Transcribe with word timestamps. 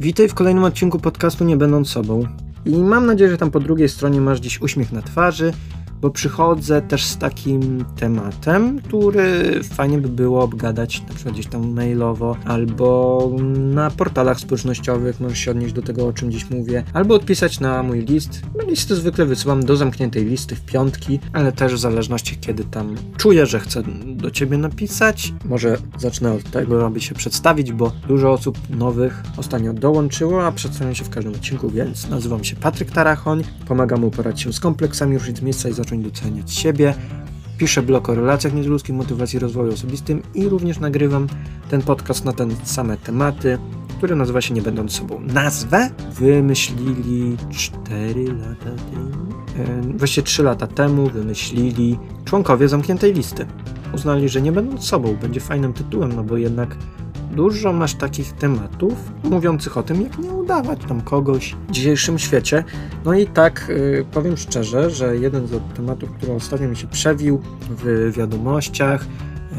Witaj 0.00 0.28
w 0.28 0.34
kolejnym 0.34 0.64
odcinku 0.64 0.98
podcastu 0.98 1.44
Nie 1.44 1.56
Będąc 1.56 1.90
Sobą. 1.90 2.26
I 2.66 2.70
mam 2.78 3.06
nadzieję, 3.06 3.30
że 3.30 3.38
tam 3.38 3.50
po 3.50 3.60
drugiej 3.60 3.88
stronie 3.88 4.20
masz 4.20 4.40
dziś 4.40 4.60
uśmiech 4.60 4.92
na 4.92 5.02
twarzy, 5.02 5.52
bo 6.00 6.10
przychodzę 6.10 6.82
też 6.82 7.04
z 7.04 7.18
takim 7.18 7.84
tematem, 7.96 8.80
który 8.80 9.60
fajnie 9.62 9.98
by 9.98 10.08
było 10.08 10.42
obgadać 10.42 11.02
na 11.08 11.14
przykład 11.14 11.34
gdzieś 11.34 11.46
tam 11.46 11.72
mailowo, 11.72 12.36
albo 12.44 13.30
na 13.54 13.90
portalach 13.90 14.40
społecznościowych, 14.40 15.20
możesz 15.20 15.38
się 15.38 15.50
odnieść 15.50 15.74
do 15.74 15.82
tego, 15.82 16.06
o 16.06 16.12
czym 16.12 16.32
dziś 16.32 16.50
mówię, 16.50 16.84
albo 16.92 17.14
odpisać 17.14 17.60
na 17.60 17.82
mój 17.82 18.00
list. 18.00 18.42
Listy 18.68 18.96
zwykle 18.96 19.26
wysyłam 19.26 19.64
do 19.64 19.76
zamkniętej 19.76 20.24
listy 20.24 20.56
w 20.56 20.60
piątki, 20.60 21.20
ale 21.32 21.52
też 21.52 21.74
w 21.74 21.78
zależności 21.78 22.36
kiedy 22.40 22.64
tam 22.64 22.94
czuję, 23.16 23.46
że 23.46 23.60
chcę 23.60 23.82
do 24.06 24.30
ciebie 24.30 24.58
napisać. 24.58 25.32
Może 25.44 25.78
zacznę 25.98 26.32
od 26.32 26.50
tego, 26.50 26.86
aby 26.86 27.00
się 27.00 27.14
przedstawić, 27.14 27.72
bo 27.72 27.92
dużo 28.08 28.32
osób 28.32 28.58
nowych 28.70 29.22
ostatnio 29.36 29.72
dołączyło, 29.72 30.46
a 30.46 30.52
przedstawiam 30.52 30.94
się 30.94 31.04
w 31.04 31.10
każdym 31.10 31.32
odcinku, 31.32 31.70
więc 31.70 32.08
nazywam 32.08 32.44
się 32.44 32.56
Patryk 32.56 32.90
Tarachoń, 32.90 33.44
pomagam 33.68 34.04
uporać 34.04 34.40
się 34.40 34.52
z 34.52 34.60
kompleksami, 34.60 35.18
ruszyć 35.18 35.38
z 35.38 35.42
miejsca 35.42 35.68
i 35.68 35.72
zacząć 35.72 35.93
doceniać 36.02 36.52
siebie. 36.52 36.94
Piszę 37.58 37.82
blog 37.82 38.08
o 38.08 38.14
relacjach 38.14 38.54
międzyludzkich, 38.54 38.94
motywacji 38.94 39.38
rozwoju 39.38 39.72
osobistym 39.72 40.22
i 40.34 40.48
również 40.48 40.80
nagrywam 40.80 41.26
ten 41.70 41.82
podcast 41.82 42.24
na 42.24 42.32
te 42.32 42.46
same 42.64 42.96
tematy, 42.96 43.58
który 43.96 44.16
nazywa 44.16 44.40
się 44.40 44.54
Nie 44.54 44.62
Będąc 44.62 44.92
Sobą. 44.92 45.20
Nazwę 45.20 45.90
wymyślili 46.14 47.36
4 47.50 48.24
lata 48.32 48.82
temu, 48.90 49.34
e, 49.58 49.98
właściwie 49.98 50.26
3 50.26 50.42
lata 50.42 50.66
temu 50.66 51.10
wymyślili 51.10 51.98
członkowie 52.24 52.68
zamkniętej 52.68 53.14
listy. 53.14 53.46
Uznali, 53.94 54.28
że 54.28 54.42
Nie 54.42 54.52
Będąc 54.52 54.84
Sobą 54.84 55.16
będzie 55.16 55.40
fajnym 55.40 55.72
tytułem, 55.72 56.12
no 56.12 56.24
bo 56.24 56.36
jednak 56.36 56.76
dużo 57.34 57.72
masz 57.72 57.94
takich 57.94 58.32
tematów 58.32 58.94
mówiących 59.22 59.78
o 59.78 59.82
tym, 59.82 60.02
jak 60.02 60.18
nie 60.18 60.30
udawać 60.30 60.78
tam 60.88 61.00
kogoś 61.00 61.56
w 61.68 61.72
dzisiejszym 61.72 62.18
świecie. 62.18 62.64
No 63.04 63.14
i 63.14 63.26
tak 63.26 63.70
y, 63.70 64.04
powiem 64.12 64.36
szczerze, 64.36 64.90
że 64.90 65.16
jeden 65.16 65.46
z 65.46 65.60
tematów, 65.76 66.10
który 66.10 66.32
ostatnio 66.32 66.68
mi 66.68 66.76
się 66.76 66.86
przewił 66.86 67.40
w 67.70 68.12
wiadomościach, 68.16 69.06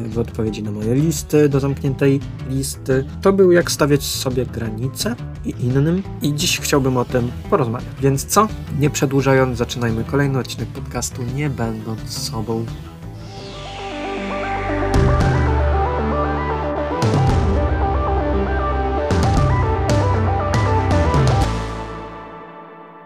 y, 0.05 0.09
w 0.09 0.19
odpowiedzi 0.19 0.63
na 0.63 0.71
moje 0.71 0.95
listy 0.95 1.49
do 1.49 1.59
zamkniętej 1.59 2.19
listy, 2.49 3.05
to 3.21 3.33
był 3.33 3.51
jak 3.51 3.71
stawiać 3.71 4.03
sobie 4.03 4.45
granice 4.45 5.15
i 5.45 5.53
innym. 5.59 6.03
I 6.21 6.33
dziś 6.33 6.59
chciałbym 6.59 6.97
o 6.97 7.05
tym 7.05 7.31
porozmawiać. 7.49 7.89
Więc 8.01 8.25
co? 8.25 8.47
Nie 8.79 8.89
przedłużając, 8.89 9.57
zaczynajmy 9.57 10.03
kolejny 10.03 10.39
odcinek 10.39 10.69
podcastu, 10.69 11.21
nie 11.35 11.49
będąc 11.49 12.09
sobą. 12.09 12.65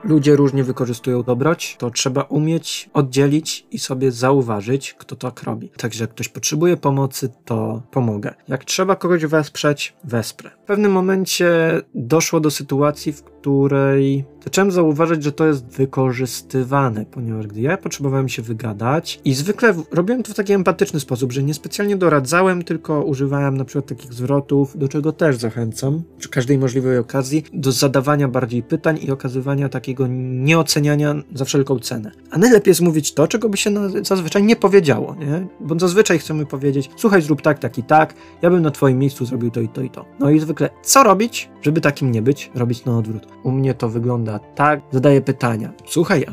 Ludzie 0.09 0.35
różnie 0.35 0.63
wykorzystują 0.63 1.23
dobroć, 1.23 1.75
to 1.79 1.91
trzeba 1.91 2.21
umieć 2.21 2.89
oddzielić 2.93 3.67
i 3.71 3.79
sobie 3.79 4.11
zauważyć, 4.11 4.93
kto 4.93 5.15
tak 5.15 5.43
robi. 5.43 5.69
Także 5.69 6.03
jak 6.03 6.11
ktoś 6.11 6.27
potrzebuje 6.29 6.77
pomocy, 6.77 7.29
to 7.45 7.81
pomogę. 7.91 8.33
Jak 8.47 8.65
trzeba 8.65 8.95
kogoś 8.95 9.25
wesprzeć, 9.25 9.93
wesprę. 10.03 10.49
W 10.63 10.67
pewnym 10.67 10.91
momencie 10.91 11.81
doszło 11.95 12.39
do 12.39 12.51
sytuacji, 12.51 13.13
w 13.13 13.23
której 13.41 14.25
zacząłem 14.43 14.71
zauważyć, 14.71 15.23
że 15.23 15.31
to 15.31 15.45
jest 15.45 15.65
wykorzystywane, 15.65 17.05
ponieważ 17.11 17.47
gdy 17.47 17.61
ja 17.61 17.77
potrzebowałem 17.77 18.29
się 18.29 18.41
wygadać 18.41 19.19
i 19.25 19.33
zwykle 19.33 19.73
robiłem 19.91 20.23
to 20.23 20.33
w 20.33 20.35
taki 20.35 20.53
empatyczny 20.53 20.99
sposób, 20.99 21.31
że 21.31 21.43
niespecjalnie 21.43 21.97
doradzałem, 21.97 22.63
tylko 22.63 23.03
używałem 23.03 23.57
na 23.57 23.65
przykład 23.65 23.85
takich 23.85 24.13
zwrotów, 24.13 24.77
do 24.77 24.87
czego 24.87 25.11
też 25.11 25.37
zachęcam, 25.37 26.03
przy 26.17 26.29
każdej 26.29 26.57
możliwej 26.57 26.97
okazji, 26.97 27.43
do 27.53 27.71
zadawania 27.71 28.27
bardziej 28.27 28.63
pytań 28.63 28.99
i 29.01 29.11
okazywania 29.11 29.69
takiego 29.69 30.07
nieoceniania 30.07 31.15
za 31.33 31.45
wszelką 31.45 31.79
cenę. 31.79 32.11
A 32.31 32.37
najlepiej 32.37 32.71
jest 32.71 32.81
mówić 32.81 33.13
to, 33.13 33.27
czego 33.27 33.49
by 33.49 33.57
się 33.57 33.71
zazwyczaj 34.01 34.43
nie 34.43 34.55
powiedziało, 34.55 35.15
nie? 35.15 35.47
Bo 35.59 35.79
zazwyczaj 35.79 36.19
chcemy 36.19 36.45
powiedzieć, 36.45 36.89
słuchaj, 36.97 37.21
zrób 37.21 37.41
tak, 37.41 37.59
tak 37.59 37.77
i 37.77 37.83
tak, 37.83 38.13
ja 38.41 38.49
bym 38.49 38.61
na 38.61 38.71
twoim 38.71 38.99
miejscu 38.99 39.25
zrobił 39.25 39.51
to 39.51 39.61
i 39.61 39.67
to 39.67 39.81
i 39.81 39.89
to. 39.89 40.05
No 40.19 40.29
i 40.29 40.39
zwykle, 40.39 40.69
co 40.83 41.03
robić, 41.03 41.49
żeby 41.61 41.81
takim 41.81 42.11
nie 42.11 42.21
być? 42.21 42.51
Robić 42.55 42.85
na 42.85 42.97
odwrót. 42.97 43.27
U 43.43 43.51
mnie 43.51 43.73
to 43.73 43.89
wygląda 43.89 44.39
tak, 44.39 44.81
zadaję 44.91 45.21
pytania. 45.21 45.71
Słuchaj, 45.85 46.25
a, 46.27 46.31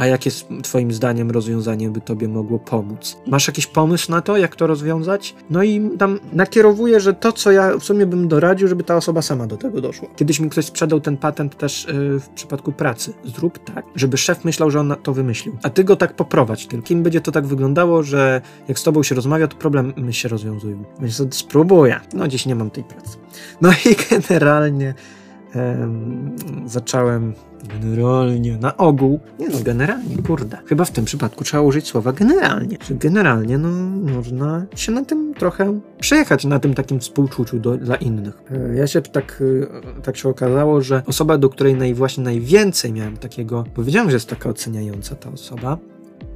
a 0.00 0.06
jakie 0.06 0.30
twoim 0.62 0.92
zdaniem 0.92 1.30
rozwiązanie 1.30 1.90
by 1.90 2.00
tobie 2.00 2.28
mogło 2.28 2.58
pomóc? 2.58 3.16
Masz 3.26 3.46
jakiś 3.46 3.66
pomysł 3.66 4.10
na 4.10 4.20
to, 4.20 4.36
jak 4.36 4.56
to 4.56 4.66
rozwiązać? 4.66 5.34
No 5.50 5.62
i 5.62 5.90
tam 5.98 6.18
nakierowuję, 6.32 7.00
że 7.00 7.14
to, 7.14 7.32
co 7.32 7.52
ja 7.52 7.78
w 7.78 7.84
sumie 7.84 8.06
bym 8.06 8.28
doradził, 8.28 8.68
żeby 8.68 8.84
ta 8.84 8.96
osoba 8.96 9.22
sama 9.22 9.46
do 9.46 9.56
tego 9.56 9.80
doszła. 9.80 10.08
Kiedyś 10.16 10.40
mi 10.40 10.50
ktoś 10.50 10.64
sprzedał 10.64 11.00
ten 11.00 11.16
patent 11.16 11.56
też 11.56 11.86
yy, 11.86 12.20
w 12.20 12.28
przypadku 12.28 12.72
pracy. 12.72 13.12
Zrób 13.24 13.58
tak, 13.74 13.84
żeby 13.94 14.16
szef 14.16 14.44
myślał, 14.44 14.70
że 14.70 14.80
on 14.80 14.94
to 15.02 15.12
wymyślił. 15.12 15.56
A 15.62 15.70
ty 15.70 15.84
go 15.84 15.96
tak 15.96 16.16
poprowadź 16.16 16.66
tylko. 16.66 16.86
Kim 16.86 17.02
będzie 17.02 17.20
to 17.20 17.32
tak 17.32 17.46
wyglądało, 17.46 18.02
że 18.02 18.40
jak 18.68 18.78
z 18.78 18.82
tobą 18.82 19.02
się 19.02 19.14
rozmawia, 19.14 19.48
to 19.48 19.56
problemy 19.56 20.12
się 20.12 20.28
rozwiązują. 20.28 20.84
Więc 21.00 21.34
spróbuję. 21.34 22.00
No 22.14 22.28
dziś 22.28 22.46
nie 22.46 22.54
mam 22.54 22.70
tej 22.70 22.84
pracy. 22.84 23.18
No 23.60 23.70
i 23.72 23.96
generalnie 24.10 24.94
zacząłem 26.66 27.32
generalnie, 27.68 28.56
na 28.56 28.76
ogół, 28.76 29.20
nie 29.38 29.48
no, 29.48 29.58
generalnie, 29.64 30.22
kurde. 30.26 30.58
Chyba 30.66 30.84
w 30.84 30.90
tym 30.90 31.04
przypadku 31.04 31.44
trzeba 31.44 31.62
użyć 31.62 31.86
słowa 31.86 32.12
generalnie. 32.12 32.76
Generalnie, 32.90 33.58
no, 33.58 33.68
można 34.14 34.66
się 34.76 34.92
na 34.92 35.04
tym 35.04 35.34
trochę 35.34 35.80
przejechać, 36.00 36.44
na 36.44 36.58
tym 36.58 36.74
takim 36.74 37.00
współczuciu 37.00 37.58
do, 37.58 37.76
dla 37.76 37.96
innych. 37.96 38.42
E, 38.50 38.76
ja 38.76 38.86
się 38.86 39.02
tak, 39.02 39.42
e, 39.96 40.02
tak 40.02 40.16
się 40.16 40.28
okazało, 40.28 40.80
że 40.80 41.02
osoba, 41.06 41.38
do 41.38 41.48
której 41.48 41.74
naj, 41.74 41.94
właśnie 41.94 42.24
najwięcej 42.24 42.92
miałem 42.92 43.16
takiego, 43.16 43.64
bo 43.76 43.84
wiedziałem, 43.84 44.10
że 44.10 44.16
jest 44.16 44.28
taka 44.28 44.48
oceniająca 44.48 45.14
ta 45.14 45.30
osoba, 45.30 45.78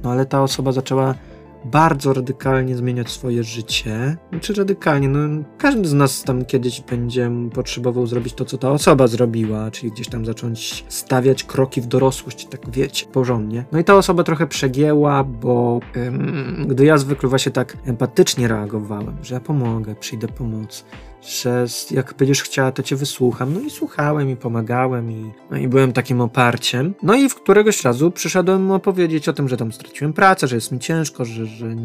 no 0.03 0.11
ale 0.11 0.25
ta 0.25 0.43
osoba 0.43 0.71
zaczęła 0.71 1.15
bardzo 1.65 2.13
radykalnie 2.13 2.77
zmieniać 2.77 3.09
swoje 3.09 3.43
życie. 3.43 4.17
Czy 4.41 4.53
radykalnie? 4.53 5.09
No, 5.09 5.43
każdy 5.57 5.87
z 5.87 5.93
nas 5.93 6.23
tam 6.23 6.45
kiedyś 6.45 6.81
będzie 6.81 7.31
potrzebował 7.53 8.07
zrobić 8.07 8.33
to, 8.33 8.45
co 8.45 8.57
ta 8.57 8.71
osoba 8.71 9.07
zrobiła, 9.07 9.71
czyli 9.71 9.91
gdzieś 9.91 10.07
tam 10.07 10.25
zacząć 10.25 10.85
stawiać 10.87 11.43
kroki 11.43 11.81
w 11.81 11.87
dorosłość, 11.87 12.45
tak 12.45 12.69
wiecie, 12.69 13.05
porządnie. 13.05 13.65
No 13.71 13.79
i 13.79 13.83
ta 13.83 13.95
osoba 13.95 14.23
trochę 14.23 14.47
przegięła, 14.47 15.23
bo 15.23 15.79
ym, 15.95 16.65
gdy 16.69 16.85
ja 16.85 16.97
zwykle 16.97 17.29
właśnie 17.29 17.51
tak 17.51 17.77
empatycznie 17.85 18.47
reagowałem, 18.47 19.17
że 19.21 19.35
ja 19.35 19.41
pomogę, 19.41 19.95
przyjdę 19.95 20.27
pomóc, 20.27 20.85
że 21.21 21.65
jak 21.91 22.13
będziesz 22.17 22.43
chciała, 22.43 22.71
to 22.71 22.83
cię 22.83 22.95
wysłucham. 22.95 23.53
No 23.53 23.59
i 23.59 23.69
słuchałem 23.69 24.29
i 24.29 24.35
pomagałem 24.35 25.11
i, 25.11 25.31
no 25.51 25.57
i 25.57 25.67
byłem 25.67 25.93
takim 25.93 26.21
oparciem. 26.21 26.93
No 27.03 27.15
i 27.15 27.29
w 27.29 27.35
któregoś 27.35 27.83
razu 27.83 28.11
przyszedłem 28.11 28.71
opowiedzieć 28.71 29.29
o 29.29 29.33
tym, 29.33 29.49
że 29.49 29.57
tam 29.57 29.71
straciłem 29.71 30.13
pracę, 30.13 30.47
że 30.47 30.55
jest 30.55 30.71
mi 30.71 30.79
ciężko, 30.79 31.25
że, 31.25 31.45
że 31.45 31.75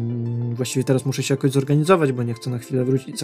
właściwie 0.53 0.83
teraz 0.83 1.05
muszę 1.05 1.23
się 1.23 1.33
jakoś 1.33 1.51
zorganizować, 1.51 2.11
bo 2.11 2.23
nie 2.23 2.33
chcę 2.33 2.49
na 2.49 2.57
chwilę 2.57 2.85
wrócić, 2.85 3.15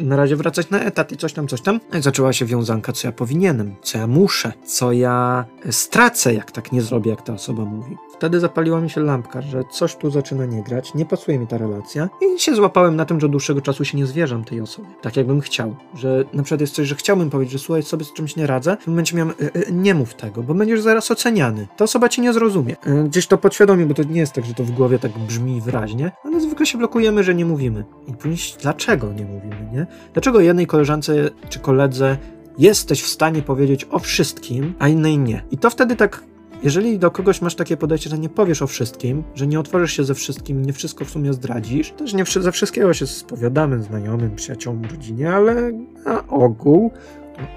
na 0.00 0.16
razie 0.16 0.36
wracać 0.36 0.70
na 0.70 0.80
etat 0.80 1.12
i 1.12 1.16
coś 1.16 1.32
tam, 1.32 1.48
coś 1.48 1.60
tam. 1.60 1.80
No 1.92 1.98
i 1.98 2.02
zaczęła 2.02 2.32
się 2.32 2.46
wiązanka, 2.46 2.92
co 2.92 3.08
ja 3.08 3.12
powinienem, 3.12 3.74
co 3.82 3.98
ja 3.98 4.06
muszę, 4.06 4.52
co 4.64 4.92
ja 4.92 5.44
stracę, 5.70 6.34
jak 6.34 6.52
tak 6.52 6.72
nie 6.72 6.82
zrobię, 6.82 7.10
jak 7.10 7.22
ta 7.22 7.32
osoba 7.32 7.64
mówi. 7.64 7.96
Wtedy 8.20 8.40
zapaliła 8.40 8.80
mi 8.80 8.90
się 8.90 9.00
lampka, 9.00 9.42
że 9.42 9.64
coś 9.72 9.96
tu 9.96 10.10
zaczyna 10.10 10.46
nie 10.46 10.62
grać, 10.62 10.94
nie 10.94 11.06
pasuje 11.06 11.38
mi 11.38 11.46
ta 11.46 11.58
relacja 11.58 12.08
i 12.20 12.40
się 12.40 12.54
złapałem 12.54 12.96
na 12.96 13.04
tym, 13.04 13.20
że 13.20 13.28
dłuższego 13.28 13.60
czasu 13.60 13.84
się 13.84 13.98
nie 13.98 14.06
zwierzam 14.06 14.44
tej 14.44 14.60
osobie, 14.60 14.88
tak 15.02 15.16
jakbym 15.16 15.40
chciał. 15.40 15.76
Że 15.94 16.24
na 16.32 16.42
przykład 16.42 16.60
jest 16.60 16.74
coś, 16.74 16.88
że 16.88 16.94
chciałbym 16.94 17.30
powiedzieć, 17.30 17.52
że 17.52 17.58
słuchaj, 17.58 17.82
sobie 17.82 18.04
z 18.04 18.12
czymś 18.12 18.36
nie 18.36 18.46
radzę, 18.46 18.76
w 18.80 18.86
momencie 18.86 19.16
miałem, 19.16 19.34
e, 19.42 19.54
e, 19.54 19.72
nie 19.72 19.94
mów 19.94 20.14
tego, 20.14 20.42
bo 20.42 20.54
będziesz 20.54 20.80
zaraz 20.80 21.10
oceniany. 21.10 21.66
Ta 21.76 21.84
osoba 21.84 22.08
cię 22.08 22.22
nie 22.22 22.32
zrozumie. 22.32 22.76
E, 22.80 23.04
gdzieś 23.04 23.26
to 23.26 23.38
podświadomie, 23.38 23.86
bo 23.86 23.94
to 23.94 24.02
nie 24.02 24.20
jest 24.20 24.32
tak, 24.32 24.44
że 24.44 24.54
to 24.54 24.64
w 24.64 24.70
głowie 24.70 24.98
tak 24.98 25.18
brzmi 25.18 25.60
wyraźnie, 25.60 26.12
ale 26.24 26.40
zwykle 26.40 26.66
się 26.66 26.78
blokujemy, 26.78 27.24
że 27.24 27.34
nie 27.34 27.44
mówimy. 27.44 27.84
I 28.08 28.12
później 28.12 28.38
dlaczego 28.62 29.12
nie 29.12 29.24
mówimy, 29.24 29.68
nie? 29.72 29.86
Dlaczego 30.12 30.40
jednej 30.40 30.66
koleżance 30.66 31.30
czy 31.48 31.58
koledze 31.58 32.18
jesteś 32.58 33.02
w 33.02 33.06
stanie 33.06 33.42
powiedzieć 33.42 33.86
o 33.90 33.98
wszystkim, 33.98 34.74
a 34.78 34.88
innej 34.88 35.18
nie. 35.18 35.42
I 35.50 35.58
to 35.58 35.70
wtedy 35.70 35.96
tak 35.96 36.22
jeżeli 36.62 36.98
do 36.98 37.10
kogoś 37.10 37.42
masz 37.42 37.54
takie 37.54 37.76
podejście, 37.76 38.10
że 38.10 38.18
nie 38.18 38.28
powiesz 38.28 38.62
o 38.62 38.66
wszystkim, 38.66 39.22
że 39.34 39.46
nie 39.46 39.60
otworzysz 39.60 39.92
się 39.92 40.04
ze 40.04 40.14
wszystkim, 40.14 40.62
nie 40.66 40.72
wszystko 40.72 41.04
w 41.04 41.10
sumie 41.10 41.32
zdradzisz, 41.32 41.90
też 41.90 42.14
nie 42.14 42.24
ze 42.24 42.52
wszystkiego 42.52 42.94
się 42.94 43.06
spowiadamy 43.06 43.82
znajomym, 43.82 44.36
przyjaciołom, 44.36 44.82
rodzinie, 44.90 45.32
ale 45.32 45.72
na 46.04 46.28
ogół 46.28 46.90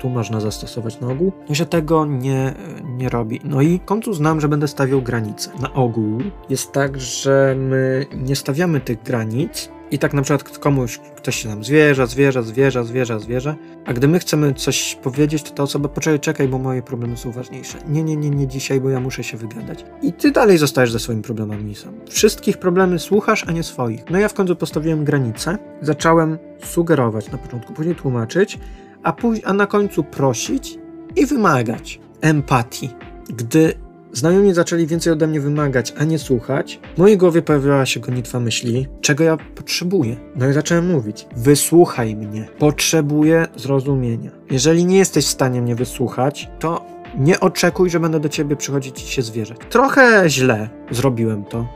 tu 0.02 0.10
można 0.10 0.40
zastosować 0.40 1.00
na 1.00 1.10
ogół, 1.10 1.32
że 1.50 1.66
tego 1.66 2.06
nie, 2.06 2.54
nie 2.98 3.10
robi. 3.10 3.42
No 3.44 3.62
i 3.62 3.80
w 3.80 3.86
końcu 3.86 4.14
znam, 4.14 4.42
że 4.42 4.50
będę 4.50 4.68
stawiał 4.68 5.02
granice. 5.02 5.50
Na 5.62 5.74
ogół 5.74 6.22
jest 6.50 6.72
tak, 6.72 7.00
że 7.02 7.56
my 7.58 8.06
nie 8.18 8.36
stawiamy 8.36 8.80
tych 8.80 9.04
granic, 9.04 9.70
i 9.92 10.00
tak 10.00 10.14
na 10.14 10.22
przykład 10.22 10.58
komuś, 10.58 10.98
ktoś 10.98 11.36
się 11.36 11.50
nam 11.50 11.64
zwierza, 11.64 12.06
zwierza, 12.06 12.42
zwierza, 12.42 12.84
zwierza, 12.84 13.20
zwierza, 13.20 13.56
a 13.86 13.94
gdy 13.94 14.08
my 14.08 14.20
chcemy 14.20 14.54
coś 14.54 14.98
powiedzieć, 15.04 15.44
to 15.44 15.52
ta 15.52 15.64
osoba, 15.64 15.90
poczekaj, 15.90 16.20
czekaj, 16.20 16.48
bo 16.48 16.58
moje 16.58 16.82
problemy 16.82 17.18
są 17.18 17.32
ważniejsze. 17.32 17.78
Nie, 17.88 18.04
nie, 18.04 18.16
nie, 18.16 18.30
nie 18.30 18.48
dzisiaj, 18.48 18.82
bo 18.82 18.90
ja 18.90 19.00
muszę 19.00 19.24
się 19.24 19.38
wygadać. 19.38 19.86
I 20.02 20.14
ty 20.14 20.32
dalej 20.32 20.58
zostajesz 20.58 20.92
ze 20.92 21.00
swoimi 21.00 21.22
problemami 21.24 21.76
sam. 21.76 21.94
Wszystkich 22.10 22.58
problemy 22.58 23.00
słuchasz, 23.00 23.44
a 23.48 23.52
nie 23.52 23.64
swoich. 23.64 24.10
No 24.10 24.20
ja 24.20 24.28
w 24.30 24.34
końcu 24.34 24.56
postawiłem 24.56 25.06
granicę, 25.06 25.58
zacząłem 25.82 26.38
sugerować 26.64 27.32
na 27.32 27.38
początku, 27.38 27.74
później 27.74 27.96
tłumaczyć, 27.96 28.60
a, 29.04 29.16
a 29.44 29.54
na 29.54 29.68
końcu 29.68 30.04
prosić 30.04 30.80
i 31.16 31.26
wymagać 31.26 32.00
empatii. 32.22 32.90
Gdy 33.30 33.74
znajomi 34.14 34.54
zaczęli 34.54 34.88
więcej 34.88 35.14
ode 35.14 35.28
mnie 35.28 35.40
wymagać, 35.40 35.94
a 35.98 36.04
nie 36.04 36.20
słuchać, 36.20 36.80
w 36.96 36.98
mojej 36.98 37.18
głowie 37.18 37.42
pojawiła 37.42 37.86
się 37.86 38.00
gonitwa 38.00 38.40
myśli, 38.40 38.88
czego 39.02 39.24
ja 39.24 39.38
potrzebuję. 39.56 40.16
No 40.36 40.50
i 40.50 40.54
zacząłem 40.54 40.92
mówić: 40.92 41.28
wysłuchaj 41.36 42.16
mnie, 42.16 42.48
potrzebuję 42.60 43.48
zrozumienia. 43.56 44.32
Jeżeli 44.52 44.86
nie 44.86 44.98
jesteś 44.98 45.26
w 45.26 45.30
stanie 45.30 45.62
mnie 45.62 45.76
wysłuchać, 45.76 46.50
to 46.60 46.86
nie 47.18 47.40
oczekuj, 47.40 47.90
że 47.90 48.00
będę 48.00 48.20
do 48.20 48.30
ciebie 48.30 48.56
przychodzić 48.56 49.04
i 49.04 49.08
się 49.08 49.22
zwierzać. 49.22 49.58
Trochę 49.70 50.30
źle 50.30 50.70
zrobiłem 50.92 51.44
to, 51.44 51.68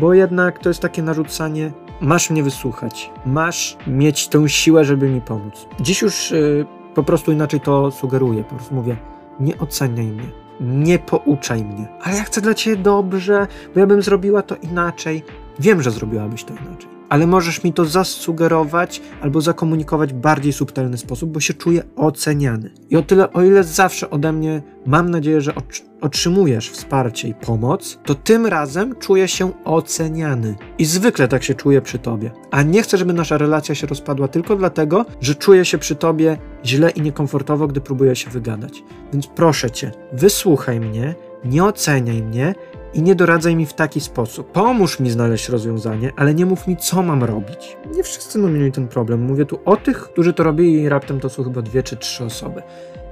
bo 0.00 0.14
jednak 0.14 0.58
to 0.58 0.68
jest 0.70 0.80
takie 0.80 1.02
narzucanie. 1.02 1.72
Masz 2.00 2.30
mnie 2.30 2.42
wysłuchać, 2.42 3.10
masz 3.26 3.76
mieć 3.86 4.28
tę 4.28 4.48
siłę, 4.48 4.84
żeby 4.84 5.08
mi 5.08 5.20
pomóc. 5.20 5.66
Dziś 5.80 6.02
już 6.02 6.32
y, 6.32 6.66
po 6.94 7.02
prostu 7.02 7.32
inaczej 7.32 7.60
to 7.60 7.90
sugeruję. 7.90 8.44
Po 8.44 8.54
prostu 8.54 8.74
mówię: 8.74 8.96
nie 9.40 9.58
oceniaj 9.58 10.06
mnie, 10.06 10.43
nie 10.60 10.98
pouczaj 10.98 11.64
mnie, 11.64 11.86
ale 12.02 12.16
ja 12.16 12.24
chcę 12.24 12.40
dla 12.40 12.54
ciebie 12.54 12.76
dobrze, 12.76 13.46
bo 13.74 13.80
ja 13.80 13.86
bym 13.86 14.02
zrobiła 14.02 14.42
to 14.42 14.56
inaczej. 14.56 15.22
Wiem, 15.58 15.82
że 15.82 15.90
zrobiłabyś 15.90 16.44
to 16.44 16.54
inaczej, 16.54 16.88
ale 17.08 17.26
możesz 17.26 17.64
mi 17.64 17.72
to 17.72 17.84
zasugerować 17.84 19.02
albo 19.20 19.40
zakomunikować 19.40 20.12
w 20.12 20.16
bardziej 20.16 20.52
subtelny 20.52 20.98
sposób, 20.98 21.30
bo 21.30 21.40
się 21.40 21.54
czuję 21.54 21.82
oceniany. 21.96 22.70
I 22.90 22.96
o 22.96 23.02
tyle, 23.02 23.32
o 23.32 23.42
ile 23.42 23.64
zawsze 23.64 24.10
ode 24.10 24.32
mnie 24.32 24.62
mam 24.86 25.10
nadzieję, 25.10 25.40
że 25.40 25.52
otr- 25.52 25.82
otrzymujesz 26.00 26.70
wsparcie 26.70 27.28
i 27.28 27.34
pomoc, 27.34 27.98
to 28.04 28.14
tym 28.14 28.46
razem 28.46 28.94
czuję 28.96 29.28
się 29.28 29.52
oceniany. 29.64 30.56
I 30.78 30.84
zwykle 30.84 31.28
tak 31.28 31.42
się 31.42 31.54
czuję 31.54 31.82
przy 31.82 31.98
tobie. 31.98 32.30
A 32.50 32.62
nie 32.62 32.82
chcę, 32.82 32.98
żeby 32.98 33.12
nasza 33.12 33.38
relacja 33.38 33.74
się 33.74 33.86
rozpadła 33.86 34.28
tylko 34.28 34.56
dlatego, 34.56 35.06
że 35.20 35.34
czuję 35.34 35.64
się 35.64 35.78
przy 35.78 35.94
tobie 35.94 36.38
źle 36.64 36.90
i 36.90 37.00
niekomfortowo, 37.00 37.66
gdy 37.66 37.80
próbuję 37.80 38.16
się 38.16 38.30
wygadać. 38.30 38.82
Więc 39.12 39.26
proszę 39.26 39.70
cię, 39.70 39.92
wysłuchaj 40.12 40.80
mnie, 40.80 41.14
nie 41.44 41.64
oceniaj 41.64 42.22
mnie 42.22 42.54
i 42.94 43.02
nie 43.02 43.14
doradzaj 43.14 43.56
mi 43.56 43.66
w 43.66 43.72
taki 43.72 44.00
sposób. 44.00 44.52
Pomóż 44.52 45.00
mi 45.00 45.10
znaleźć 45.10 45.48
rozwiązanie, 45.48 46.12
ale 46.16 46.34
nie 46.34 46.46
mów 46.46 46.66
mi, 46.66 46.76
co 46.76 47.02
mam 47.02 47.24
robić. 47.24 47.76
Nie 47.96 48.02
wszyscy 48.02 48.38
no 48.38 48.48
mieli 48.48 48.72
ten 48.72 48.88
problem. 48.88 49.22
Mówię 49.22 49.46
tu 49.46 49.58
o 49.64 49.76
tych, 49.76 50.00
którzy 50.00 50.32
to 50.32 50.42
robili 50.42 50.72
i 50.82 50.88
raptem 50.88 51.20
to 51.20 51.28
są 51.28 51.44
chyba 51.44 51.62
dwie 51.62 51.82
czy 51.82 51.96
trzy 51.96 52.24
osoby. 52.24 52.62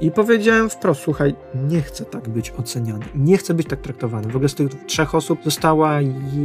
I 0.03 0.11
powiedziałem 0.11 0.71
wprost, 0.71 1.01
słuchaj, 1.01 1.35
nie 1.69 1.83
chcę 1.83 2.05
tak 2.05 2.29
być 2.29 2.53
oceniany, 2.59 3.05
nie 3.15 3.37
chcę 3.37 3.55
być 3.55 3.67
tak 3.67 3.81
traktowany. 3.81 4.33
W 4.33 4.37
ogóle 4.37 4.49
z 4.49 4.55
tych 4.55 4.69
trzech 4.87 5.15
osób 5.15 5.39
została 5.45 6.01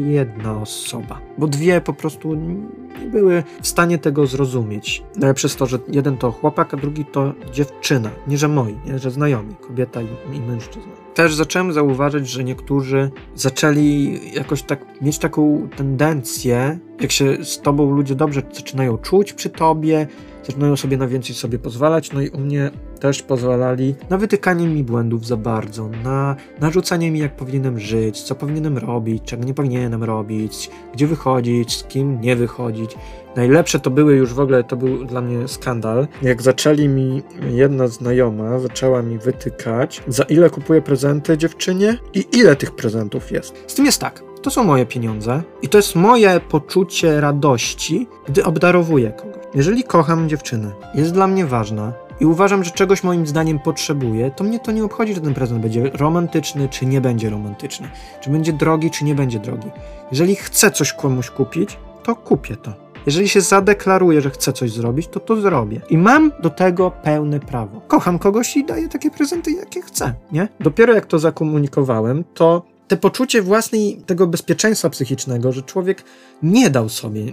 jedna 0.06 0.62
osoba, 0.62 1.22
bo 1.38 1.48
dwie 1.48 1.82
po 1.82 1.94
prostu 1.94 2.36
nie 2.36 3.08
były 3.12 3.44
w 3.62 3.68
stanie 3.68 3.98
tego 3.98 4.28
zrozumieć. 4.28 5.04
No, 5.16 5.34
przez 5.34 5.56
to, 5.56 5.66
że 5.66 5.80
jeden 5.88 6.18
to 6.18 6.32
chłopak, 6.32 6.74
a 6.74 6.78
drugi 6.78 7.06
to 7.06 7.34
dziewczyna. 7.54 8.10
Nie, 8.28 8.38
że 8.38 8.48
moi, 8.48 8.76
nie, 8.86 9.00
że 9.00 9.12
znajomi, 9.12 9.56
kobieta 9.56 10.02
i, 10.02 10.08
i 10.34 10.42
mężczyzna. 10.42 10.92
Też 11.14 11.36
zacząłem 11.36 11.74
zauważyć, 11.74 12.30
że 12.30 12.44
niektórzy 12.44 13.12
zaczęli 13.36 14.20
jakoś 14.34 14.64
tak 14.64 15.02
mieć 15.02 15.20
taką 15.20 15.68
tendencję, 15.76 16.80
jak 17.02 17.12
się 17.12 17.46
z 17.46 17.62
tobą 17.62 17.92
ludzie 17.92 18.16
dobrze 18.16 18.42
zaczynają 18.52 18.98
czuć 18.98 19.34
przy 19.34 19.50
tobie, 19.50 20.08
zaczynają 20.44 20.76
sobie 20.76 20.98
na 20.98 21.08
więcej 21.08 21.36
sobie 21.36 21.60
pozwalać, 21.60 22.12
no 22.12 22.22
i 22.22 22.30
u 22.30 22.40
mnie 22.40 22.72
też 22.98 23.22
pozwalali 23.22 23.96
na 24.10 24.18
wytykanie 24.18 24.68
mi 24.68 24.84
błędów 24.84 25.26
za 25.26 25.38
bardzo, 25.38 25.90
na 26.04 26.36
narzucanie 26.60 27.12
mi 27.12 27.20
jak 27.20 27.36
powinienem 27.36 27.80
żyć, 27.80 28.22
co 28.22 28.36
powinienem 28.36 28.78
robić, 28.78 29.24
czego 29.24 29.44
nie 29.44 29.54
powinienem 29.54 30.04
robić, 30.04 30.70
gdzie 30.94 31.08
wychodzić, 31.08 31.78
z 31.78 31.84
kim 31.84 32.22
nie 32.22 32.36
wychodzić. 32.36 32.96
Najlepsze 33.36 33.80
to 33.80 33.90
były 33.90 34.16
już 34.16 34.34
w 34.34 34.40
ogóle, 34.40 34.64
to 34.64 34.76
był 34.76 35.06
dla 35.06 35.22
mnie 35.22 35.48
skandal, 35.48 36.08
jak 36.22 36.42
zaczęli 36.42 36.88
mi, 36.88 37.24
jedna 37.50 37.88
znajoma 37.88 38.60
zaczęła 38.60 39.02
mi 39.02 39.18
wytykać, 39.18 40.04
za 40.08 40.24
ile 40.24 40.50
kupuję 40.50 40.82
prezenty 40.82 41.38
dziewczynie 41.38 41.98
i 42.14 42.26
ile 42.34 42.56
tych 42.56 42.76
prezentów 42.76 43.32
jest. 43.32 43.64
Z 43.68 43.76
tym 43.76 43.86
jest 43.86 44.02
tak, 44.02 44.24
to 44.42 44.52
są 44.52 44.64
moje 44.64 44.86
pieniądze 44.86 45.44
i 45.62 45.70
to 45.70 45.78
jest 45.78 45.96
moje 45.96 46.40
poczucie 46.40 47.22
radości, 47.22 48.08
gdy 48.28 48.44
obdarowuję 48.44 49.12
kogoś. 49.12 49.38
Jeżeli 49.56 49.84
kocham 49.84 50.30
dziewczynę, 50.30 50.72
jest 50.96 51.14
dla 51.14 51.28
mnie 51.28 51.46
ważna 51.46 51.94
i 52.20 52.26
uważam, 52.26 52.64
że 52.64 52.72
czegoś 52.72 53.04
moim 53.04 53.28
zdaniem 53.28 53.60
potrzebuję, 53.60 54.32
to 54.32 54.44
mnie 54.44 54.60
to 54.60 54.72
nie 54.72 54.84
obchodzi, 54.84 55.16
czy 55.16 55.22
ten 55.22 55.34
prezent 55.34 55.62
będzie 55.62 55.90
romantyczny, 55.90 56.70
czy 56.70 56.86
nie 56.86 57.02
będzie 57.02 57.30
romantyczny, 57.30 57.90
czy 58.22 58.30
będzie 58.30 58.54
drogi, 58.54 58.92
czy 58.92 59.06
nie 59.06 59.16
będzie 59.16 59.40
drogi. 59.40 59.70
Jeżeli 60.12 60.36
chcę 60.36 60.72
coś 60.72 60.94
komuś 60.94 61.30
kupić, 61.30 61.78
to 62.04 62.16
kupię 62.16 62.56
to. 62.56 62.74
Jeżeli 63.06 63.30
się 63.30 63.42
zadeklaruję, 63.42 64.22
że 64.22 64.30
chcę 64.30 64.54
coś 64.54 64.72
zrobić, 64.72 65.08
to 65.08 65.20
to 65.20 65.42
zrobię. 65.42 65.82
I 65.90 65.98
mam 65.98 66.32
do 66.40 66.50
tego 66.50 66.92
pełne 66.92 67.40
prawo. 67.40 67.82
Kocham 67.88 68.20
kogoś 68.20 68.58
i 68.58 68.66
daję 68.66 68.90
takie 68.90 69.12
prezenty, 69.12 69.52
jakie 69.52 69.82
chcę, 69.82 70.14
nie? 70.32 70.48
Dopiero 70.60 70.94
jak 70.94 71.06
to 71.06 71.20
zakomunikowałem, 71.20 72.24
to 72.34 72.66
te 72.88 72.98
poczucie 72.98 73.42
własnej 73.42 74.02
tego 74.06 74.28
bezpieczeństwa 74.28 74.90
psychicznego, 74.90 75.52
że 75.52 75.62
człowiek 75.62 76.04
nie 76.44 76.70
dał 76.70 76.90
sobie, 76.90 77.24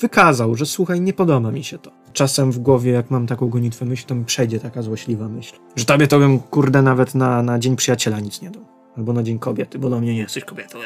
wykazał, 0.00 0.54
że 0.54 0.66
słuchaj, 0.66 1.00
nie 1.00 1.12
podoba 1.12 1.50
mi 1.50 1.64
się 1.64 1.78
to. 1.78 1.90
Czasem 2.12 2.52
w 2.52 2.58
głowie, 2.58 2.92
jak 2.92 3.10
mam 3.10 3.26
taką 3.26 3.48
gonitwę 3.48 3.84
myśl, 3.84 4.06
to 4.06 4.14
mi 4.14 4.24
przejdzie 4.24 4.60
taka 4.60 4.82
złośliwa 4.82 5.28
myśl. 5.28 5.54
Że 5.76 5.84
tobie 5.84 6.06
to 6.06 6.18
bym, 6.18 6.38
kurde, 6.38 6.82
nawet 6.82 7.14
na, 7.14 7.42
na 7.42 7.58
Dzień 7.58 7.76
Przyjaciela 7.76 8.20
nic 8.20 8.42
nie 8.42 8.50
dał. 8.50 8.62
Albo 8.96 9.12
na 9.12 9.22
Dzień 9.22 9.38
Kobiety, 9.38 9.78
bo 9.78 9.90
do 9.90 10.00
mnie 10.00 10.14
nie 10.14 10.20
jesteś 10.20 10.44
kobietą. 10.44 10.78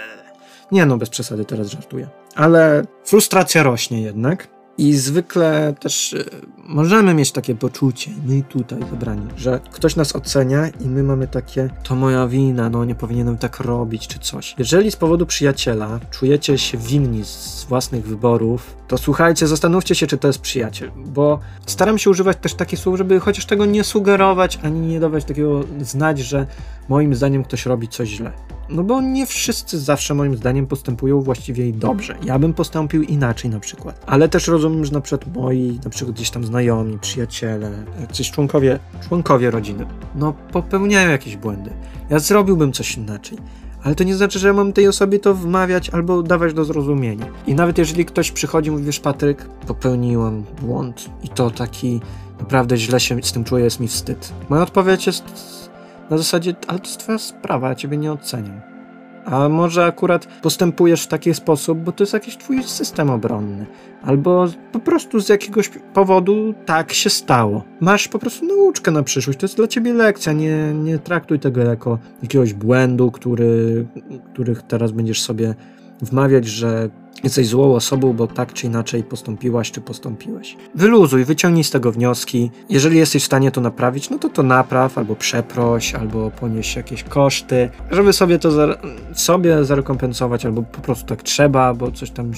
Nie 0.72 0.86
no, 0.86 0.96
bez 0.96 1.08
przesady, 1.08 1.44
teraz 1.44 1.70
żartuję. 1.70 2.08
Ale 2.34 2.84
frustracja 3.04 3.62
rośnie 3.62 4.02
jednak. 4.02 4.48
I 4.78 4.94
zwykle 4.94 5.74
też 5.80 6.12
y, 6.12 6.24
możemy 6.58 7.14
mieć 7.14 7.32
takie 7.32 7.54
poczucie, 7.54 8.10
my 8.26 8.36
i 8.36 8.42
tutaj 8.42 8.80
zebrani, 8.90 9.26
że 9.36 9.60
ktoś 9.70 9.96
nas 9.96 10.16
ocenia 10.16 10.68
i 10.68 10.88
my 10.88 11.02
mamy 11.02 11.28
takie, 11.28 11.70
to 11.82 11.94
moja 11.94 12.26
wina, 12.26 12.70
no 12.70 12.84
nie 12.84 12.94
powinienem 12.94 13.38
tak 13.38 13.60
robić 13.60 14.08
czy 14.08 14.18
coś. 14.18 14.54
Jeżeli 14.58 14.90
z 14.90 14.96
powodu 14.96 15.26
przyjaciela 15.26 16.00
czujecie 16.10 16.58
się 16.58 16.78
winni 16.78 17.24
z 17.24 17.66
własnych 17.68 18.06
wyborów, 18.06 18.76
to 18.88 18.98
słuchajcie, 18.98 19.46
zastanówcie 19.46 19.94
się, 19.94 20.06
czy 20.06 20.18
to 20.18 20.26
jest 20.26 20.40
przyjaciel, 20.40 20.90
bo 20.96 21.38
staram 21.66 21.98
się 21.98 22.10
używać 22.10 22.36
też 22.40 22.54
takich 22.54 22.78
słów, 22.78 22.98
żeby 22.98 23.20
chociaż 23.20 23.46
tego 23.46 23.66
nie 23.66 23.84
sugerować, 23.84 24.58
ani 24.62 24.80
nie 24.80 25.00
dawać 25.00 25.24
takiego 25.24 25.60
znać, 25.80 26.18
że 26.18 26.46
moim 26.88 27.14
zdaniem 27.14 27.44
ktoś 27.44 27.66
robi 27.66 27.88
coś 27.88 28.08
źle. 28.08 28.32
No 28.70 28.84
bo 28.84 29.00
nie 29.00 29.26
wszyscy 29.26 29.80
zawsze 29.80 30.14
moim 30.14 30.36
zdaniem 30.36 30.66
postępują 30.66 31.20
właściwie 31.20 31.68
i 31.68 31.72
dobrze. 31.72 32.16
Ja 32.24 32.38
bym 32.38 32.54
postąpił 32.54 33.02
inaczej 33.02 33.50
na 33.50 33.60
przykład. 33.60 34.04
Ale 34.06 34.28
też 34.28 34.48
rozumiem, 34.48 34.84
że 34.84 34.92
na 34.92 35.00
przykład 35.00 35.36
moi, 35.36 35.80
na 35.84 35.90
przykład 35.90 36.16
gdzieś 36.16 36.30
tam 36.30 36.44
znajomi, 36.44 36.98
przyjaciele, 36.98 37.84
jacyś 38.00 38.30
członkowie, 38.30 38.78
członkowie 39.08 39.50
rodziny, 39.50 39.86
no 40.14 40.34
popełniają 40.52 41.10
jakieś 41.10 41.36
błędy. 41.36 41.70
Ja 42.10 42.18
zrobiłbym 42.18 42.72
coś 42.72 42.96
inaczej. 42.96 43.38
Ale 43.82 43.94
to 43.94 44.04
nie 44.04 44.14
znaczy, 44.14 44.38
że 44.38 44.52
mam 44.52 44.72
tej 44.72 44.88
osobie 44.88 45.18
to 45.18 45.34
wmawiać 45.34 45.90
albo 45.90 46.22
dawać 46.22 46.54
do 46.54 46.64
zrozumienia. 46.64 47.26
I 47.46 47.54
nawet 47.54 47.78
jeżeli 47.78 48.04
ktoś 48.04 48.30
przychodzi 48.30 48.68
i 48.68 48.70
mówi, 48.70 48.84
wiesz 48.84 49.00
Patryk, 49.00 49.48
popełniłam 49.66 50.44
błąd 50.62 51.10
i 51.22 51.28
to 51.28 51.50
taki 51.50 52.00
naprawdę 52.40 52.76
źle 52.76 53.00
się 53.00 53.22
z 53.22 53.32
tym 53.32 53.44
czuję, 53.44 53.64
jest 53.64 53.80
mi 53.80 53.88
wstyd. 53.88 54.32
Moja 54.48 54.62
odpowiedź 54.62 55.06
jest 55.06 55.24
na 56.10 56.18
zasadzie, 56.18 56.54
ale 56.66 56.78
to 56.78 56.84
jest 56.84 57.00
twoja 57.00 57.18
sprawa, 57.18 57.68
ja 57.68 57.74
ciebie 57.74 57.96
nie 57.96 58.12
oceniam. 58.12 58.60
A 59.24 59.48
może 59.48 59.84
akurat 59.84 60.26
postępujesz 60.42 61.02
w 61.02 61.06
taki 61.06 61.34
sposób, 61.34 61.78
bo 61.78 61.92
to 61.92 62.02
jest 62.02 62.12
jakiś 62.12 62.36
twój 62.36 62.62
system 62.62 63.10
obronny. 63.10 63.66
Albo 64.02 64.46
po 64.72 64.80
prostu 64.80 65.20
z 65.20 65.28
jakiegoś 65.28 65.70
powodu 65.94 66.54
tak 66.66 66.92
się 66.92 67.10
stało. 67.10 67.64
Masz 67.80 68.08
po 68.08 68.18
prostu 68.18 68.46
nauczkę 68.46 68.90
na 68.90 69.02
przyszłość. 69.02 69.38
To 69.38 69.44
jest 69.44 69.56
dla 69.56 69.66
ciebie 69.66 69.92
lekcja. 69.92 70.32
Nie, 70.32 70.74
nie 70.74 70.98
traktuj 70.98 71.38
tego 71.38 71.60
jako 71.60 71.98
jakiegoś 72.22 72.54
błędu, 72.54 73.10
który, 73.10 73.86
których 74.32 74.62
teraz 74.62 74.92
będziesz 74.92 75.22
sobie 75.22 75.54
wmawiać, 76.02 76.46
że 76.46 76.90
jesteś 77.24 77.46
złą 77.46 77.74
osobą, 77.74 78.12
bo 78.12 78.26
tak 78.26 78.52
czy 78.52 78.66
inaczej 78.66 79.02
postąpiłaś 79.02 79.70
czy 79.70 79.80
postąpiłeś. 79.80 80.56
Wyluzuj, 80.74 81.24
wyciągnij 81.24 81.64
z 81.64 81.70
tego 81.70 81.92
wnioski. 81.92 82.50
Jeżeli 82.68 82.98
jesteś 82.98 83.22
w 83.22 83.26
stanie 83.26 83.50
to 83.50 83.60
naprawić, 83.60 84.10
no 84.10 84.18
to 84.18 84.28
to 84.28 84.42
napraw, 84.42 84.98
albo 84.98 85.16
przeproś, 85.16 85.94
albo 85.94 86.30
ponieś 86.30 86.76
jakieś 86.76 87.02
koszty, 87.02 87.68
żeby 87.90 88.12
sobie 88.12 88.38
to 88.38 88.50
za, 88.50 88.68
sobie 89.12 89.64
zarekompensować, 89.64 90.46
albo 90.46 90.62
po 90.62 90.80
prostu 90.80 91.06
tak 91.06 91.22
trzeba, 91.22 91.74
bo 91.74 91.92
coś 91.92 92.10
tam 92.10 92.32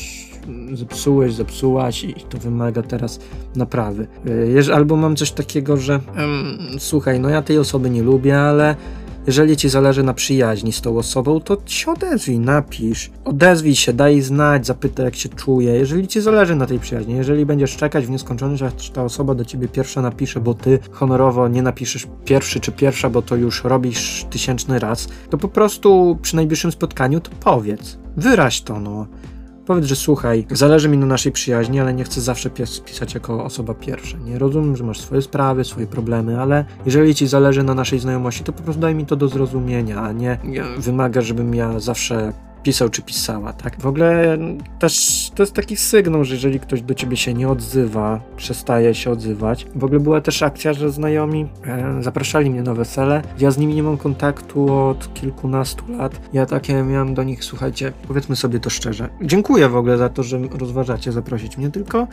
zepsułeś, 0.72 1.34
zepsułaś 1.34 2.04
i 2.04 2.14
to 2.14 2.38
wymaga 2.38 2.82
teraz 2.82 3.20
naprawy. 3.56 4.06
Albo 4.74 4.96
mam 4.96 5.16
coś 5.16 5.32
takiego, 5.32 5.76
że 5.76 6.00
słuchaj, 6.78 7.20
no 7.20 7.28
ja 7.28 7.42
tej 7.42 7.58
osoby 7.58 7.90
nie 7.90 8.02
lubię, 8.02 8.40
ale 8.40 8.76
jeżeli 9.26 9.56
ci 9.56 9.68
zależy 9.68 10.02
na 10.02 10.14
przyjaźni 10.14 10.72
z 10.72 10.80
tą 10.80 10.98
osobą, 10.98 11.40
to 11.40 11.56
się 11.66 11.92
odezwij, 11.92 12.38
napisz. 12.38 13.10
Odezwij 13.24 13.74
się, 13.74 13.92
daj 13.92 14.20
znać, 14.20 14.66
zapytaj 14.66 15.04
jak 15.04 15.16
się 15.16 15.28
czuje. 15.28 15.72
Jeżeli 15.72 16.08
ci 16.08 16.20
zależy 16.20 16.56
na 16.56 16.66
tej 16.66 16.78
przyjaźni, 16.78 17.14
jeżeli 17.14 17.46
będziesz 17.46 17.76
czekać 17.76 18.06
w 18.06 18.10
nieskończoność, 18.10 18.62
aż 18.62 18.90
ta 18.90 19.04
osoba 19.04 19.34
do 19.34 19.44
ciebie 19.44 19.68
pierwsza 19.68 20.02
napisze, 20.02 20.40
bo 20.40 20.54
ty 20.54 20.78
honorowo 20.90 21.48
nie 21.48 21.62
napiszesz 21.62 22.06
pierwszy 22.24 22.60
czy 22.60 22.72
pierwsza, 22.72 23.10
bo 23.10 23.22
to 23.22 23.36
już 23.36 23.64
robisz 23.64 24.26
tysięczny 24.30 24.78
raz, 24.78 25.08
to 25.30 25.38
po 25.38 25.48
prostu 25.48 26.18
przy 26.22 26.36
najbliższym 26.36 26.72
spotkaniu 26.72 27.20
to 27.20 27.30
powiedz. 27.40 27.98
Wyraź 28.16 28.62
to, 28.62 28.80
no. 28.80 29.06
Powiedz, 29.72 29.86
że 29.86 29.96
słuchaj, 29.96 30.46
zależy 30.50 30.88
mi 30.88 30.98
na 30.98 31.06
naszej 31.06 31.32
przyjaźni, 31.32 31.80
ale 31.80 31.94
nie 31.94 32.04
chcę 32.04 32.20
zawsze 32.20 32.50
pisać 32.84 33.14
jako 33.14 33.44
osoba 33.44 33.74
pierwsza. 33.74 34.18
Nie 34.18 34.38
rozumiem, 34.38 34.76
że 34.76 34.84
masz 34.84 35.00
swoje 35.00 35.22
sprawy, 35.22 35.64
swoje 35.64 35.86
problemy, 35.86 36.40
ale 36.40 36.64
jeżeli 36.86 37.14
ci 37.14 37.26
zależy 37.26 37.62
na 37.62 37.74
naszej 37.74 37.98
znajomości, 37.98 38.44
to 38.44 38.52
po 38.52 38.62
prostu 38.62 38.82
daj 38.82 38.94
mi 38.94 39.06
to 39.06 39.16
do 39.16 39.28
zrozumienia, 39.28 40.02
a 40.02 40.12
nie 40.12 40.38
wymaga, 40.78 41.20
żebym 41.20 41.54
ja 41.54 41.80
zawsze 41.80 42.32
pisał 42.62 42.88
czy 42.88 43.02
pisała, 43.02 43.52
tak? 43.52 43.80
W 43.80 43.86
ogóle 43.86 44.38
też 44.78 45.30
to 45.34 45.42
jest 45.42 45.52
taki 45.52 45.76
sygnał, 45.76 46.24
że 46.24 46.34
jeżeli 46.34 46.60
ktoś 46.60 46.82
do 46.82 46.94
ciebie 46.94 47.16
się 47.16 47.34
nie 47.34 47.48
odzywa, 47.48 48.20
przestaje 48.36 48.94
się 48.94 49.10
odzywać. 49.10 49.66
W 49.74 49.84
ogóle 49.84 50.00
była 50.00 50.20
też 50.20 50.42
akcja, 50.42 50.72
że 50.72 50.90
znajomi 50.90 51.48
e, 51.66 52.02
zapraszali 52.02 52.50
mnie 52.50 52.62
na 52.62 52.74
wesele. 52.74 53.22
Ja 53.38 53.50
z 53.50 53.58
nimi 53.58 53.74
nie 53.74 53.82
mam 53.82 53.96
kontaktu 53.96 54.74
od 54.74 55.14
kilkunastu 55.14 55.92
lat. 55.92 56.20
Ja 56.32 56.46
takie 56.46 56.82
miałem 56.82 57.14
do 57.14 57.22
nich, 57.22 57.44
słuchajcie, 57.44 57.92
powiedzmy 58.08 58.36
sobie 58.36 58.60
to 58.60 58.70
szczerze. 58.70 59.08
Dziękuję 59.22 59.68
w 59.68 59.76
ogóle 59.76 59.98
za 59.98 60.08
to, 60.08 60.22
że 60.22 60.38
rozważacie 60.38 61.12
zaprosić 61.12 61.58
mnie, 61.58 61.70
tylko 61.70 62.06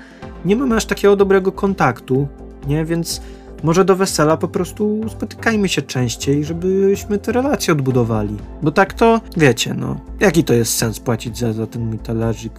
nie 0.46 0.56
mamy 0.56 0.75
aż 0.75 0.86
takiego 0.86 1.15
dobrego 1.15 1.51
kontaktu, 1.51 2.27
nie? 2.68 2.86
Więc 2.86 3.22
może 3.63 3.85
do 3.85 3.95
wesela 3.95 4.37
po 4.37 4.47
prostu 4.47 5.01
spotykajmy 5.09 5.69
się 5.69 5.81
częściej, 5.81 6.43
żebyśmy 6.43 7.17
te 7.17 7.31
relacje 7.31 7.73
odbudowali. 7.73 8.37
Bo 8.61 8.71
tak 8.71 8.93
to, 8.93 9.21
wiecie, 9.37 9.73
no, 9.73 9.99
jaki 10.19 10.43
to 10.43 10.53
jest 10.53 10.77
sens 10.77 10.99
płacić 10.99 11.37
za, 11.37 11.53
za 11.53 11.67
ten 11.67 11.85
mój 11.85 11.99
talerzyk? 11.99 12.53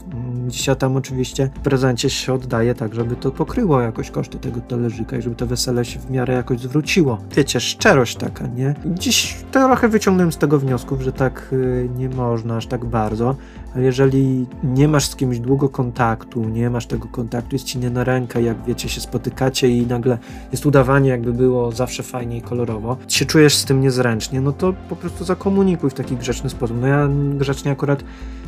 Dzisiaj 0.48 0.76
tam 0.76 0.96
oczywiście 0.96 1.50
w 1.54 1.60
prezencie 1.60 2.10
się 2.10 2.34
oddaje 2.34 2.74
tak, 2.74 2.94
żeby 2.94 3.16
to 3.16 3.30
pokryło 3.30 3.80
jakoś 3.80 4.10
koszty 4.10 4.38
tego 4.38 4.60
talerzyka 4.60 5.16
i 5.16 5.22
żeby 5.22 5.36
to 5.36 5.46
wesele 5.46 5.84
się 5.84 6.00
w 6.00 6.10
miarę 6.10 6.34
jakoś 6.34 6.60
zwróciło. 6.60 7.18
Wiecie, 7.36 7.60
szczerość 7.60 8.16
taka, 8.16 8.46
nie? 8.46 8.74
Dziś 8.86 9.36
trochę 9.52 9.88
wyciągnąłem 9.88 10.32
z 10.32 10.38
tego 10.38 10.58
wniosków, 10.58 11.00
że 11.00 11.12
tak 11.12 11.48
y, 11.52 11.88
nie 11.96 12.08
można 12.08 12.56
aż 12.56 12.66
tak 12.66 12.84
bardzo, 12.84 13.36
ale 13.74 13.84
jeżeli 13.84 14.46
nie 14.64 14.88
masz 14.88 15.06
z 15.06 15.16
kimś 15.16 15.38
długo 15.38 15.68
kontaktu, 15.68 16.44
nie 16.44 16.70
masz 16.70 16.86
tego 16.86 17.08
kontaktu, 17.08 17.54
jest 17.54 17.64
ci 17.64 17.78
nie 17.78 17.90
na 17.90 18.04
rękę, 18.04 18.42
jak 18.42 18.64
wiecie, 18.64 18.88
się 18.88 19.00
spotykacie 19.00 19.68
i 19.68 19.86
nagle 19.86 20.18
jest 20.52 20.66
udawanie, 20.66 20.89
jakby 20.98 21.32
było 21.32 21.72
zawsze 21.72 22.02
fajnie 22.02 22.36
i 22.36 22.42
kolorowo, 22.42 22.96
się 23.08 23.24
czujesz 23.24 23.54
z 23.54 23.64
tym 23.64 23.80
niezręcznie, 23.80 24.40
no 24.40 24.52
to 24.52 24.74
po 24.88 24.96
prostu 24.96 25.24
zakomunikuj 25.24 25.90
w 25.90 25.94
taki 25.94 26.16
grzeczny 26.16 26.50
sposób. 26.50 26.76
No 26.80 26.86
ja 26.86 27.08
grzecznie 27.34 27.70
akurat 27.70 28.04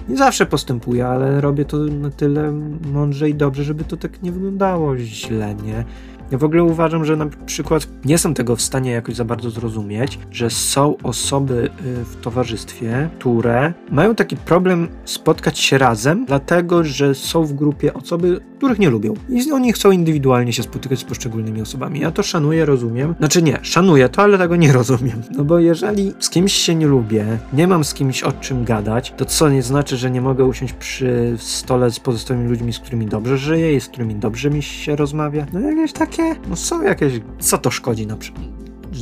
nie 0.09 0.17
zawsze 0.17 0.47
postępuję, 0.47 1.07
ale 1.07 1.41
robię 1.41 1.65
to 1.65 1.77
na 1.77 2.11
tyle 2.11 2.53
mądrze 2.93 3.31
i 3.31 3.35
dobrze, 3.35 3.65
żeby 3.65 3.85
to 3.85 3.97
tak 3.97 4.23
nie 4.23 4.33
wyglądało 4.33 4.97
źle, 4.99 5.55
nie? 5.55 5.85
Ja 6.33 6.39
w 6.39 6.45
ogóle 6.45 6.65
uważam, 6.65 7.05
że 7.05 7.17
na 7.17 7.27
przykład 7.47 7.89
nie 8.05 8.19
są 8.19 8.35
tego 8.35 8.57
w 8.57 8.63
stanie 8.63 8.91
jakoś 8.91 9.15
za 9.15 9.25
bardzo 9.25 9.51
zrozumieć, 9.51 10.19
że 10.31 10.51
są 10.51 10.97
osoby 11.03 11.71
y, 11.87 12.05
w 12.05 12.17
towarzystwie, 12.17 13.09
które 13.19 13.73
mają 13.91 14.15
taki 14.15 14.37
problem 14.37 14.89
spotkać 15.05 15.59
się 15.59 15.79
razem, 15.79 16.25
dlatego 16.27 16.85
że 16.85 17.15
są 17.15 17.45
w 17.45 17.53
grupie 17.53 17.95
osoby, 17.95 18.41
których 18.57 18.79
nie 18.79 18.91
lubią. 18.91 19.15
I 19.29 19.53
oni 19.53 19.73
chcą 19.73 19.91
indywidualnie 19.91 20.53
się 20.53 20.63
spotykać 20.63 20.99
z 20.99 21.05
poszczególnymi 21.05 21.63
osobami. 21.63 22.01
Ja 22.01 22.11
to 22.11 22.23
szanuję, 22.23 22.65
rozumiem. 22.65 23.15
Znaczy 23.19 23.43
nie, 23.43 23.59
szanuję 23.63 24.09
to, 24.09 24.23
ale 24.23 24.39
tego 24.39 24.57
nie 24.57 24.73
rozumiem. 24.83 25.23
No 25.37 25.45
bo 25.45 25.59
jeżeli 25.59 26.13
z 26.19 26.31
kimś 26.31 26.53
się 26.53 26.75
nie 26.75 26.87
lubię, 26.87 27.27
nie 27.53 27.67
mam 27.67 27.85
z 27.85 27.95
kimś 27.95 28.23
o 28.23 28.33
czym 28.33 28.65
gadać, 28.65 29.15
to 29.17 29.25
co 29.25 29.49
nie 29.49 29.63
znaczy, 29.63 29.97
że 29.97 30.11
nie 30.11 30.21
mogę 30.21 30.45
usiąść 30.45 30.73
przy 30.73 31.37
stole 31.39 31.91
z 31.91 32.01
pozostałymi 32.01 32.49
ludźmi, 32.49 32.73
z 32.73 32.79
którymi 32.79 33.07
dobrze 33.07 33.39
żyję 33.39 33.77
i 33.77 33.81
z 33.81 33.89
którymi 33.89 34.15
dobrze 34.15 34.51
mi 34.51 34.63
się 34.63 34.97
rozmawia. 34.97 35.47
No 35.53 35.61
jakieś 35.61 35.93
takie 35.93 36.22
takie, 36.23 36.49
no 36.49 36.57
są 36.57 36.83
jakieś, 36.83 37.21
co 37.41 37.59
to 37.59 37.71
szkodzi 37.71 38.07
na 38.07 38.17
przykład? 38.17 38.45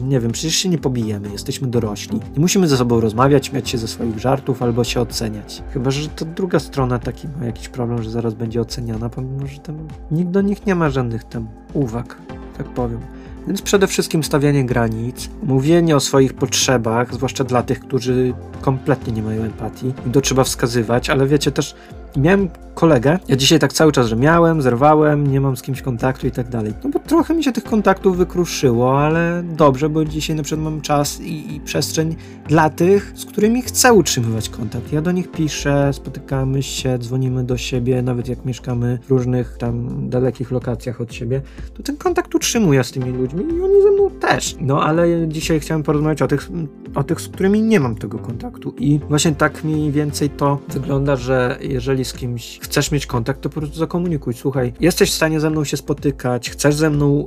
Nie 0.02 0.20
wiem, 0.20 0.32
przecież 0.32 0.54
się 0.54 0.68
nie 0.68 0.78
pobijemy, 0.78 1.28
jesteśmy 1.32 1.68
dorośli. 1.68 2.16
Nie 2.16 2.40
musimy 2.40 2.68
ze 2.68 2.76
sobą 2.76 3.00
rozmawiać, 3.00 3.46
śmiać 3.46 3.68
się 3.68 3.78
ze 3.78 3.88
swoich 3.88 4.18
żartów 4.18 4.62
albo 4.62 4.84
się 4.84 5.00
oceniać. 5.00 5.62
Chyba, 5.72 5.90
że 5.90 6.08
to 6.08 6.24
druga 6.24 6.58
strona 6.58 6.98
taki 6.98 7.28
ma 7.40 7.46
jakiś 7.46 7.68
problem, 7.68 8.02
że 8.02 8.10
zaraz 8.10 8.34
będzie 8.34 8.60
oceniana, 8.60 9.08
pomimo, 9.08 9.46
że 9.46 9.58
tam 9.58 9.76
nikt 10.10 10.30
do 10.30 10.40
nich 10.40 10.66
nie 10.66 10.74
ma 10.74 10.90
żadnych 10.90 11.24
tam 11.24 11.48
uwag, 11.74 12.16
tak 12.58 12.66
powiem. 12.68 13.00
Więc 13.46 13.62
przede 13.62 13.86
wszystkim 13.86 14.24
stawianie 14.24 14.64
granic, 14.64 15.30
mówienie 15.42 15.96
o 15.96 16.00
swoich 16.00 16.34
potrzebach, 16.34 17.14
zwłaszcza 17.14 17.44
dla 17.44 17.62
tych, 17.62 17.80
którzy 17.80 18.34
kompletnie 18.60 19.12
nie 19.12 19.22
mają 19.22 19.42
empatii. 19.42 19.92
I 20.06 20.10
to 20.10 20.20
trzeba 20.20 20.44
wskazywać, 20.44 21.10
ale 21.10 21.26
wiecie 21.26 21.50
też, 21.50 21.74
miałem 22.16 22.48
kolegę, 22.74 23.18
ja 23.28 23.36
dzisiaj 23.36 23.58
tak 23.58 23.72
cały 23.72 23.92
czas, 23.92 24.06
że 24.06 24.16
miałem, 24.16 24.62
zerwałem, 24.62 25.26
nie 25.26 25.40
mam 25.40 25.56
z 25.56 25.62
kimś 25.62 25.82
kontaktu 25.82 26.26
i 26.26 26.30
tak 26.30 26.48
dalej. 26.48 26.72
No 26.84 26.90
bo 26.90 26.98
trochę 26.98 27.34
mi 27.34 27.44
się 27.44 27.52
tych 27.52 27.64
kontaktów 27.64 28.16
wykruszyło, 28.16 29.00
ale 29.00 29.42
dobrze, 29.56 29.88
bo 29.88 30.04
dzisiaj 30.04 30.36
na 30.36 30.42
przykład 30.42 30.64
mam 30.64 30.80
czas 30.80 31.20
i, 31.20 31.56
i 31.56 31.60
przestrzeń 31.60 32.16
dla 32.48 32.70
tych, 32.70 33.12
z 33.14 33.24
którymi 33.24 33.62
chcę 33.62 33.92
utrzymywać 33.92 34.48
kontakt. 34.48 34.92
Ja 34.92 35.00
do 35.00 35.12
nich 35.12 35.30
piszę, 35.30 35.90
spotykamy 35.92 36.62
się, 36.62 36.98
dzwonimy 36.98 37.44
do 37.44 37.56
siebie, 37.56 38.02
nawet 38.02 38.28
jak 38.28 38.44
mieszkamy 38.44 38.98
w 39.02 39.10
różnych 39.10 39.56
tam 39.58 40.08
dalekich 40.10 40.50
lokacjach 40.50 41.00
od 41.00 41.14
siebie, 41.14 41.42
to 41.74 41.82
ten 41.82 41.96
kontakt 41.96 42.34
utrzymuję 42.34 42.84
z 42.84 42.92
tymi 42.92 43.10
ludźmi 43.10 43.44
i 43.44 43.62
oni 43.62 43.82
ze 43.82 43.90
mną 43.90 44.10
też. 44.10 44.56
No 44.60 44.82
ale 44.82 45.28
dzisiaj 45.28 45.60
chciałem 45.60 45.82
porozmawiać 45.82 46.22
o 46.22 46.26
tych, 46.26 46.50
o 46.94 47.04
tych, 47.04 47.20
z 47.20 47.28
którymi 47.28 47.62
nie 47.62 47.80
mam 47.80 47.94
tego 47.94 48.18
kontaktu 48.18 48.74
i 48.78 49.00
właśnie 49.08 49.32
tak 49.32 49.64
mniej 49.64 49.92
więcej 49.92 50.30
to 50.30 50.58
wygląda, 50.68 51.16
że 51.16 51.58
jeżeli 51.60 52.04
z 52.04 52.12
kimś 52.12 52.58
chcesz 52.62 52.90
mieć 52.90 53.06
kontakt, 53.06 53.40
to 53.40 53.48
po 53.48 53.60
prostu 53.60 53.78
zakomunikuj. 53.78 54.34
Słuchaj, 54.34 54.72
jesteś 54.80 55.10
w 55.10 55.14
stanie 55.14 55.40
ze 55.40 55.50
mną 55.50 55.64
się 55.64 55.76
spotykać, 55.76 56.50
chcesz 56.50 56.74
ze 56.74 56.90
mną 56.90 57.26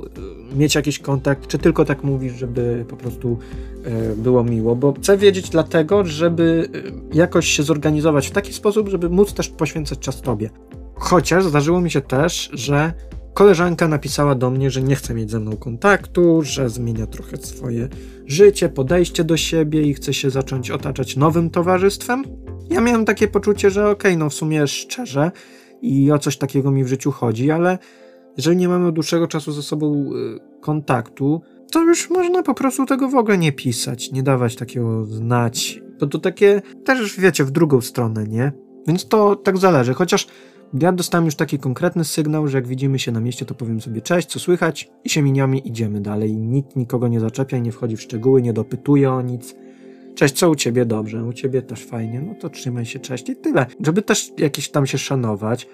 e, 0.52 0.56
mieć 0.56 0.74
jakiś 0.74 0.98
kontakt, 0.98 1.46
czy 1.46 1.58
tylko 1.58 1.84
tak 1.84 2.04
mówisz, 2.04 2.34
żeby 2.34 2.84
po 2.88 2.96
prostu 2.96 3.38
e, 3.84 4.16
było 4.16 4.44
miło, 4.44 4.76
bo 4.76 4.92
chcę 4.92 5.16
wiedzieć 5.16 5.50
dlatego, 5.50 6.04
żeby 6.04 6.68
e, 7.12 7.16
jakoś 7.16 7.48
się 7.48 7.62
zorganizować 7.62 8.28
w 8.28 8.30
taki 8.30 8.52
sposób, 8.52 8.88
żeby 8.88 9.08
móc 9.08 9.34
też 9.34 9.48
poświęcać 9.48 9.98
czas 9.98 10.20
tobie. 10.20 10.50
Chociaż 10.94 11.44
zdarzyło 11.44 11.80
mi 11.80 11.90
się 11.90 12.00
też, 12.00 12.50
że 12.52 12.92
koleżanka 13.34 13.88
napisała 13.88 14.34
do 14.34 14.50
mnie, 14.50 14.70
że 14.70 14.82
nie 14.82 14.96
chce 14.96 15.14
mieć 15.14 15.30
ze 15.30 15.40
mną 15.40 15.56
kontaktu, 15.56 16.42
że 16.42 16.68
zmienia 16.68 17.06
trochę 17.06 17.36
swoje 17.36 17.88
życie, 18.26 18.68
podejście 18.68 19.24
do 19.24 19.36
siebie 19.36 19.82
i 19.82 19.94
chce 19.94 20.14
się 20.14 20.30
zacząć 20.30 20.70
otaczać 20.70 21.16
nowym 21.16 21.50
towarzystwem. 21.50 22.24
Ja 22.70 22.80
miałem 22.80 23.04
takie 23.04 23.28
poczucie, 23.28 23.70
że 23.70 23.82
okej, 23.90 24.12
okay, 24.12 24.16
no 24.16 24.30
w 24.30 24.34
sumie 24.34 24.66
szczerze 24.66 25.30
i 25.82 26.12
o 26.12 26.18
coś 26.18 26.36
takiego 26.36 26.70
mi 26.70 26.84
w 26.84 26.88
życiu 26.88 27.12
chodzi, 27.12 27.50
ale 27.50 27.78
jeżeli 28.36 28.56
nie 28.56 28.68
mamy 28.68 28.92
dłuższego 28.92 29.28
czasu 29.28 29.52
ze 29.52 29.62
sobą 29.62 30.10
y, 30.12 30.60
kontaktu, 30.60 31.42
to 31.72 31.82
już 31.82 32.10
można 32.10 32.42
po 32.42 32.54
prostu 32.54 32.86
tego 32.86 33.08
w 33.08 33.14
ogóle 33.14 33.38
nie 33.38 33.52
pisać, 33.52 34.12
nie 34.12 34.22
dawać 34.22 34.56
takiego 34.56 35.04
znać. 35.04 35.82
Bo 36.00 36.06
to 36.06 36.18
takie 36.18 36.62
też, 36.84 37.20
wiecie, 37.20 37.44
w 37.44 37.50
drugą 37.50 37.80
stronę, 37.80 38.24
nie? 38.24 38.52
Więc 38.86 39.08
to 39.08 39.36
tak 39.36 39.58
zależy. 39.58 39.94
Chociaż 39.94 40.26
ja 40.80 40.92
dostałem 40.92 41.24
już 41.24 41.34
taki 41.34 41.58
konkretny 41.58 42.04
sygnał, 42.04 42.48
że 42.48 42.58
jak 42.58 42.66
widzimy 42.66 42.98
się 42.98 43.12
na 43.12 43.20
mieście, 43.20 43.44
to 43.44 43.54
powiem 43.54 43.80
sobie 43.80 44.00
cześć, 44.00 44.28
co 44.28 44.38
słychać 44.38 44.90
i 45.04 45.10
się 45.10 45.22
miniamy, 45.22 45.58
idziemy 45.58 46.00
dalej. 46.00 46.36
Nikt 46.36 46.76
nikogo 46.76 47.08
nie 47.08 47.20
zaczepia, 47.20 47.58
nie 47.58 47.72
wchodzi 47.72 47.96
w 47.96 48.02
szczegóły, 48.02 48.42
nie 48.42 48.52
dopytuje 48.52 49.12
o 49.12 49.22
nic. 49.22 49.54
Cześć, 50.14 50.34
co 50.34 50.50
u 50.50 50.54
ciebie? 50.54 50.86
Dobrze, 50.86 51.24
u 51.24 51.32
ciebie 51.32 51.62
też 51.62 51.84
fajnie, 51.84 52.20
no 52.20 52.34
to 52.34 52.50
trzymaj 52.50 52.84
się, 52.84 52.98
cześć 52.98 53.28
i 53.28 53.36
tyle. 53.36 53.66
Żeby 53.80 54.02
też 54.02 54.32
jakieś 54.38 54.68
tam 54.68 54.86
się 54.86 54.98
szanować, 54.98 55.68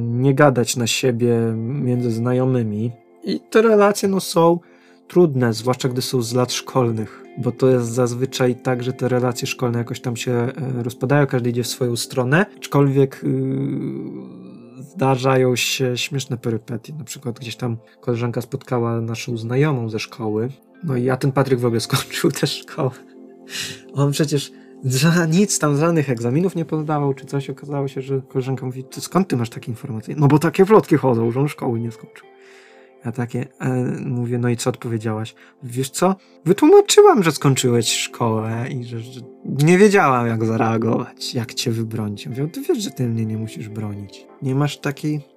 nie 0.00 0.34
gadać 0.34 0.76
na 0.76 0.86
siebie 0.86 1.36
między 1.56 2.10
znajomymi. 2.10 2.92
I 3.24 3.40
te 3.40 3.62
relacje 3.62 4.08
no 4.08 4.20
są 4.20 4.58
trudne, 5.08 5.52
zwłaszcza 5.52 5.88
gdy 5.88 6.02
są 6.02 6.22
z 6.22 6.34
lat 6.34 6.52
szkolnych, 6.52 7.24
bo 7.38 7.52
to 7.52 7.68
jest 7.68 7.86
zazwyczaj 7.86 8.56
tak, 8.56 8.82
że 8.82 8.92
te 8.92 9.08
relacje 9.08 9.46
szkolne 9.46 9.78
jakoś 9.78 10.00
tam 10.00 10.16
się 10.16 10.32
e, 10.32 10.52
rozpadają, 10.82 11.26
każdy 11.26 11.50
idzie 11.50 11.62
w 11.62 11.66
swoją 11.66 11.96
stronę, 11.96 12.46
aczkolwiek 12.56 13.20
yy, 13.22 14.82
zdarzają 14.82 15.56
się 15.56 15.96
śmieszne 15.96 16.36
perypetie. 16.36 16.92
Na 16.98 17.04
przykład 17.04 17.38
gdzieś 17.38 17.56
tam 17.56 17.76
koleżanka 18.00 18.40
spotkała 18.40 19.00
naszą 19.00 19.36
znajomą 19.36 19.88
ze 19.88 19.98
szkoły, 19.98 20.48
no 20.84 20.96
i 20.96 21.04
ja 21.04 21.16
ten 21.16 21.32
Patryk 21.32 21.60
w 21.60 21.64
ogóle 21.64 21.80
skończył 21.90 22.30
tę 22.30 22.46
szkołę. 22.46 22.90
On 23.94 24.12
przecież 24.12 24.52
nic 25.28 25.58
tam 25.58 25.76
żadnych 25.76 26.10
egzaminów 26.10 26.56
nie 26.56 26.64
poddawał, 26.64 27.14
czy 27.14 27.26
coś. 27.26 27.50
Okazało 27.50 27.88
się, 27.88 28.02
że 28.02 28.20
koleżanka 28.28 28.66
mówi, 28.66 28.84
skąd 28.98 29.28
ty 29.28 29.36
masz 29.36 29.50
takie 29.50 29.70
informacje? 29.70 30.14
No 30.18 30.28
bo 30.28 30.38
takie 30.38 30.64
wlotki 30.64 30.96
chodzą, 30.96 31.30
że 31.30 31.40
on 31.40 31.48
szkoły 31.48 31.80
nie 31.80 31.92
skończył. 31.92 32.26
Ja 33.04 33.12
takie 33.12 33.46
e, 33.60 33.74
mówię, 34.06 34.38
no 34.38 34.48
i 34.48 34.56
co 34.56 34.70
odpowiedziałaś? 34.70 35.34
Wiesz 35.62 35.90
co? 35.90 36.16
Wytłumaczyłam, 36.44 37.22
że 37.22 37.32
skończyłeś 37.32 37.96
szkołę 37.96 38.66
i 38.70 38.84
że, 38.84 39.00
że 39.00 39.20
nie 39.44 39.78
wiedziałam, 39.78 40.26
jak 40.26 40.44
zareagować, 40.44 41.34
jak 41.34 41.54
cię 41.54 41.70
wybronić. 41.70 42.26
Mówię, 42.26 42.48
ty 42.48 42.60
wiesz, 42.60 42.78
że 42.78 42.90
ty 42.90 43.08
mnie 43.08 43.26
nie 43.26 43.36
musisz 43.36 43.68
bronić. 43.68 44.26
Nie 44.42 44.54
masz 44.54 44.78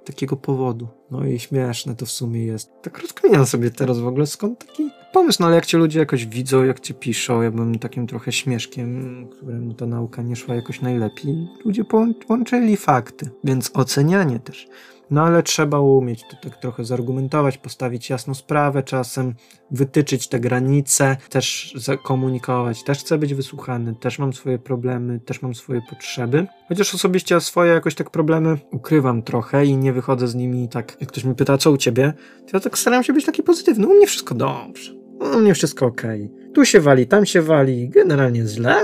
takiego 0.06 0.36
powodu. 0.36 0.88
No 1.12 1.26
i 1.26 1.40
śmieszne 1.40 1.96
to 1.96 2.06
w 2.06 2.12
sumie 2.12 2.46
jest. 2.46 2.72
Tak 2.82 3.00
rozkminiam 3.00 3.46
sobie 3.46 3.72
teraz 3.72 4.00
w 4.00 4.08
ogóle, 4.08 4.28
skąd 4.28 4.66
taki 4.68 4.90
pomysł, 5.14 5.38
no 5.40 5.46
ale 5.46 5.56
jak 5.56 5.66
cię 5.66 5.78
ludzie 5.78 6.00
jakoś 6.00 6.26
widzą, 6.26 6.64
jak 6.64 6.80
cię 6.80 6.94
piszą, 6.94 7.42
ja 7.42 7.52
byłem 7.52 7.80
takim 7.80 8.08
trochę 8.08 8.32
śmieszkiem, 8.32 9.28
któremu 9.32 9.74
ta 9.74 9.86
nauka 9.86 10.22
nie 10.22 10.36
szła 10.36 10.56
jakoś 10.56 10.82
najlepiej. 10.82 11.48
Ludzie 11.66 11.84
połączyli 12.28 12.78
fakty, 12.78 13.30
więc 13.44 13.72
ocenianie 13.74 14.40
też 14.40 14.68
No 15.12 15.24
ale 15.24 15.44
trzeba 15.44 15.80
umieć 15.80 16.24
to 16.24 16.50
tak 16.50 16.58
trochę 16.58 16.86
zargumentować, 16.86 17.58
postawić 17.58 18.10
jasną 18.10 18.34
sprawę 18.34 18.84
czasem, 18.84 19.34
wytyczyć 19.72 20.28
te 20.28 20.40
granice, 20.40 21.18
też 21.30 21.74
zakomunikować. 21.76 22.84
Też 22.84 23.00
chcę 23.00 23.18
być 23.18 23.34
wysłuchany, 23.34 23.96
też 23.96 24.20
mam 24.20 24.34
swoje 24.34 24.60
problemy, 24.60 25.20
też 25.20 25.42
mam 25.42 25.56
swoje 25.56 25.82
potrzeby. 25.90 26.48
Chociaż 26.68 26.96
osobiście 26.96 27.42
swoje 27.42 27.74
jakoś 27.74 27.96
tak 27.96 28.10
problemy 28.10 28.58
ukrywam 28.72 29.22
trochę 29.22 29.66
i 29.66 29.78
nie 29.78 29.94
wychodzę 29.94 30.28
z 30.28 30.36
nimi 30.36 30.70
tak, 30.70 30.98
jak 31.02 31.10
ktoś 31.10 31.24
mi 31.24 31.36
pyta, 31.36 31.58
co 31.58 31.72
u 31.72 31.78
ciebie, 31.78 32.14
to 32.40 32.50
ja 32.54 32.60
tak 32.60 32.78
staram 32.78 33.04
się 33.04 33.14
być 33.14 33.26
taki 33.26 33.44
pozytywny. 33.44 33.88
U 33.88 33.94
mnie 33.94 34.08
wszystko 34.08 34.36
dobrze. 34.36 34.94
U 35.36 35.40
mnie 35.40 35.54
wszystko 35.54 35.86
okej. 35.86 36.32
Tu 36.54 36.66
się 36.66 36.82
wali, 36.82 37.08
tam 37.08 37.26
się 37.26 37.42
wali, 37.42 37.90
generalnie 37.90 38.48
źle, 38.48 38.76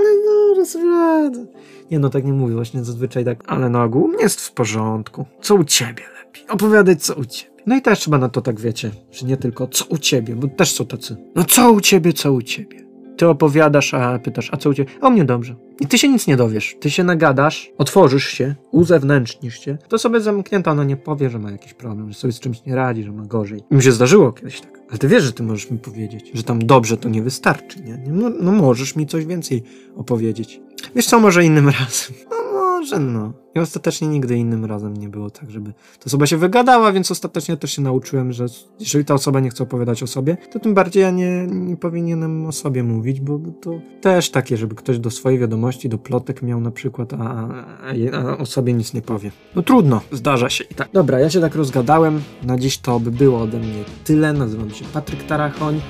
no, 0.58 0.66
sobie 0.66 0.86
radzę. 0.86 1.46
Nie 1.92 2.00
no, 2.00 2.10
tak 2.10 2.26
nie 2.26 2.34
mówię, 2.34 2.56
właśnie 2.56 2.84
zazwyczaj 2.84 3.26
tak, 3.26 3.44
ale 3.48 3.70
na 3.70 3.84
ogół 3.84 4.12
jest 4.22 4.42
w 4.42 4.52
porządku. 4.52 5.26
Co 5.42 5.56
u 5.56 5.64
ciebie 5.64 6.15
lepiej? 6.36 6.56
Opowiadaj, 6.56 6.98
co 6.98 7.16
u 7.16 7.26
ciebie. 7.26 7.56
No 7.66 7.76
i 7.76 7.82
też 7.82 8.00
trzeba 8.00 8.18
na 8.18 8.30
to 8.30 8.42
tak, 8.42 8.60
wiecie, 8.60 8.92
że 9.12 9.26
nie 9.26 9.38
tylko 9.38 9.68
co 9.68 9.86
u 9.86 9.98
ciebie, 9.98 10.36
bo 10.36 10.48
też 10.48 10.72
są 10.72 10.86
tacy. 10.86 11.18
No 11.36 11.44
co 11.44 11.72
u 11.72 11.82
ciebie, 11.82 12.14
co 12.14 12.34
u 12.34 12.42
ciebie? 12.42 12.86
Ty 13.18 13.28
opowiadasz, 13.28 13.94
a 13.94 14.20
pytasz, 14.20 14.50
a 14.54 14.58
co 14.58 14.70
u 14.70 14.74
ciebie? 14.74 14.92
U 15.02 15.10
mnie 15.10 15.26
dobrze. 15.26 15.56
I 15.80 15.88
ty 15.88 15.98
się 15.98 16.10
nic 16.10 16.28
nie 16.28 16.38
dowiesz. 16.38 16.76
Ty 16.80 16.92
się 16.92 17.04
nagadasz, 17.04 17.72
otworzysz 17.78 18.28
się, 18.28 18.56
uzewnętrznisz 18.72 19.60
się. 19.60 19.78
To 19.88 19.98
sobie 19.98 20.22
zamknięta 20.22 20.72
ona 20.72 20.84
nie 20.84 20.98
powie, 20.98 21.30
że 21.30 21.40
ma 21.40 21.52
jakiś 21.52 21.74
problem, 21.74 22.12
że 22.12 22.20
sobie 22.20 22.34
z 22.34 22.40
czymś 22.40 22.66
nie 22.66 22.76
radzi, 22.76 23.04
że 23.04 23.12
ma 23.12 23.26
gorzej. 23.26 23.64
I 23.72 23.76
mi 23.76 23.84
się 23.84 23.92
zdarzyło 23.92 24.32
kiedyś 24.32 24.62
tak. 24.62 24.80
Ale 24.90 24.98
ty 24.98 25.08
wiesz, 25.08 25.24
że 25.24 25.34
ty 25.34 25.44
możesz 25.44 25.72
mi 25.72 25.78
powiedzieć, 25.78 26.32
że 26.34 26.44
tam 26.44 26.60
dobrze 26.60 26.98
to 26.98 27.10
nie 27.10 27.22
wystarczy, 27.22 27.82
nie? 27.82 28.04
No, 28.08 28.32
no 28.42 28.52
możesz 28.52 28.96
mi 28.96 29.08
coś 29.08 29.26
więcej 29.26 29.64
opowiedzieć. 29.96 30.62
Wiesz 30.96 31.06
co, 31.06 31.20
może 31.20 31.46
innym 31.46 31.70
razem. 31.80 32.16
No 32.30 32.45
może 32.80 33.00
no. 33.00 33.34
I 33.56 33.60
ostatecznie 33.60 34.08
nigdy 34.08 34.38
innym 34.38 34.66
razem 34.66 34.98
nie 34.98 35.10
było 35.10 35.30
tak, 35.30 35.52
żeby 35.52 35.74
ta 35.74 36.06
osoba 36.06 36.26
się 36.26 36.38
wygadała, 36.38 36.92
więc 36.92 37.12
ostatecznie 37.12 37.58
też 37.58 37.72
się 37.72 37.82
nauczyłem, 37.82 38.34
że 38.34 38.46
jeżeli 38.80 39.06
ta 39.06 39.14
osoba 39.14 39.40
nie 39.40 39.50
chce 39.50 39.64
opowiadać 39.64 40.04
o 40.04 40.08
sobie, 40.08 40.38
to 40.52 40.60
tym 40.60 40.74
bardziej 40.74 41.04
ja 41.04 41.12
nie, 41.12 41.48
nie 41.48 41.78
powinienem 41.78 42.46
o 42.46 42.52
sobie 42.52 42.84
mówić, 42.84 43.22
bo 43.22 43.40
to 43.62 43.80
też 44.02 44.30
takie, 44.30 44.58
żeby 44.58 44.76
ktoś 44.76 45.00
do 45.00 45.12
swojej 45.12 45.40
wiadomości, 45.40 45.90
do 45.90 45.98
plotek 45.98 46.42
miał 46.42 46.62
na 46.62 46.72
przykład, 46.72 47.14
a, 47.14 47.18
a, 47.18 48.18
a 48.18 48.38
o 48.38 48.46
sobie 48.46 48.74
nic 48.74 48.94
nie 48.94 49.02
powie. 49.02 49.32
No 49.56 49.64
trudno, 49.64 50.02
zdarza 50.12 50.50
się 50.50 50.64
i 50.64 50.76
tak. 50.76 50.90
Dobra, 50.94 51.20
ja 51.20 51.30
się 51.30 51.42
tak 51.42 51.56
rozgadałem. 51.56 52.22
Na 52.44 52.58
dziś 52.58 52.78
to 52.78 53.00
by 53.00 53.12
było 53.12 53.42
ode 53.42 53.60
mnie 53.60 53.84
tyle. 54.04 54.34
Nazywam 54.34 54.70
się 54.70 54.86
Patryk 54.86 55.24
Tarachoń. 55.24 55.82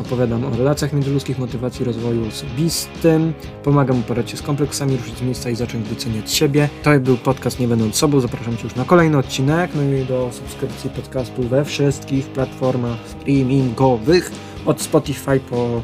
Opowiadam 0.00 0.44
o 0.44 0.50
relacjach 0.50 0.92
międzyludzkich, 0.92 1.38
motywacji, 1.38 1.84
rozwoju 1.84 2.28
osobistym. 2.28 3.32
Pomagam 3.64 4.00
uporać 4.00 4.30
się 4.30 4.36
z 4.36 4.42
kompleksami, 4.42 4.96
ruszyć 4.96 5.18
z 5.18 5.22
miejsca 5.22 5.50
i 5.50 5.56
zacząć 5.56 5.88
doceniać 5.88 6.32
siebie. 6.32 6.68
To 6.82 7.00
był 7.00 7.16
podcast 7.16 7.60
Nie 7.60 7.68
Będąc 7.68 7.96
Sobą. 7.96 8.20
Zapraszam 8.20 8.56
Cię 8.56 8.64
już 8.64 8.74
na 8.74 8.84
kolejny 8.84 9.18
odcinek, 9.18 9.70
no 9.74 9.82
i 9.82 10.04
do 10.04 10.30
subskrypcji 10.32 10.90
podcastu 10.90 11.42
we 11.42 11.64
wszystkich 11.64 12.26
platformach 12.26 12.98
streamingowych, 13.08 14.32
od 14.66 14.82
Spotify 14.82 15.40
po 15.50 15.82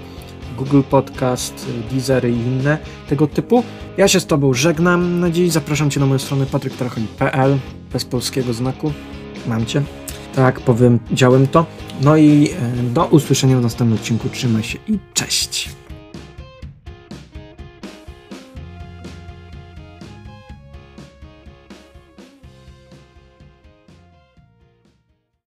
Google 0.56 0.82
Podcast, 0.90 1.66
Deezer 1.90 2.30
i 2.30 2.32
inne 2.32 2.78
tego 3.08 3.26
typu. 3.26 3.64
Ja 3.96 4.08
się 4.08 4.20
z 4.20 4.26
Tobą 4.26 4.54
żegnam 4.54 5.20
na 5.20 5.30
dziś. 5.30 5.52
Zapraszam 5.52 5.90
Cię 5.90 6.00
na 6.00 6.06
moją 6.06 6.18
stronę 6.18 6.46
patryktrachoni.pl 6.46 7.58
bez 7.92 8.04
polskiego 8.04 8.52
znaku. 8.52 8.92
Mam 9.46 9.66
Cię. 9.66 9.82
Tak, 10.34 10.60
powiem, 10.60 10.98
działem 11.12 11.46
to. 11.46 11.66
No 12.02 12.16
i 12.16 12.50
e, 12.50 12.82
do 12.82 13.04
usłyszenia 13.04 13.58
w 13.58 13.62
następnym 13.62 13.98
odcinku. 13.98 14.28
Trzymaj 14.28 14.62
się 14.62 14.78
i 14.88 14.98
cześć. 15.14 15.67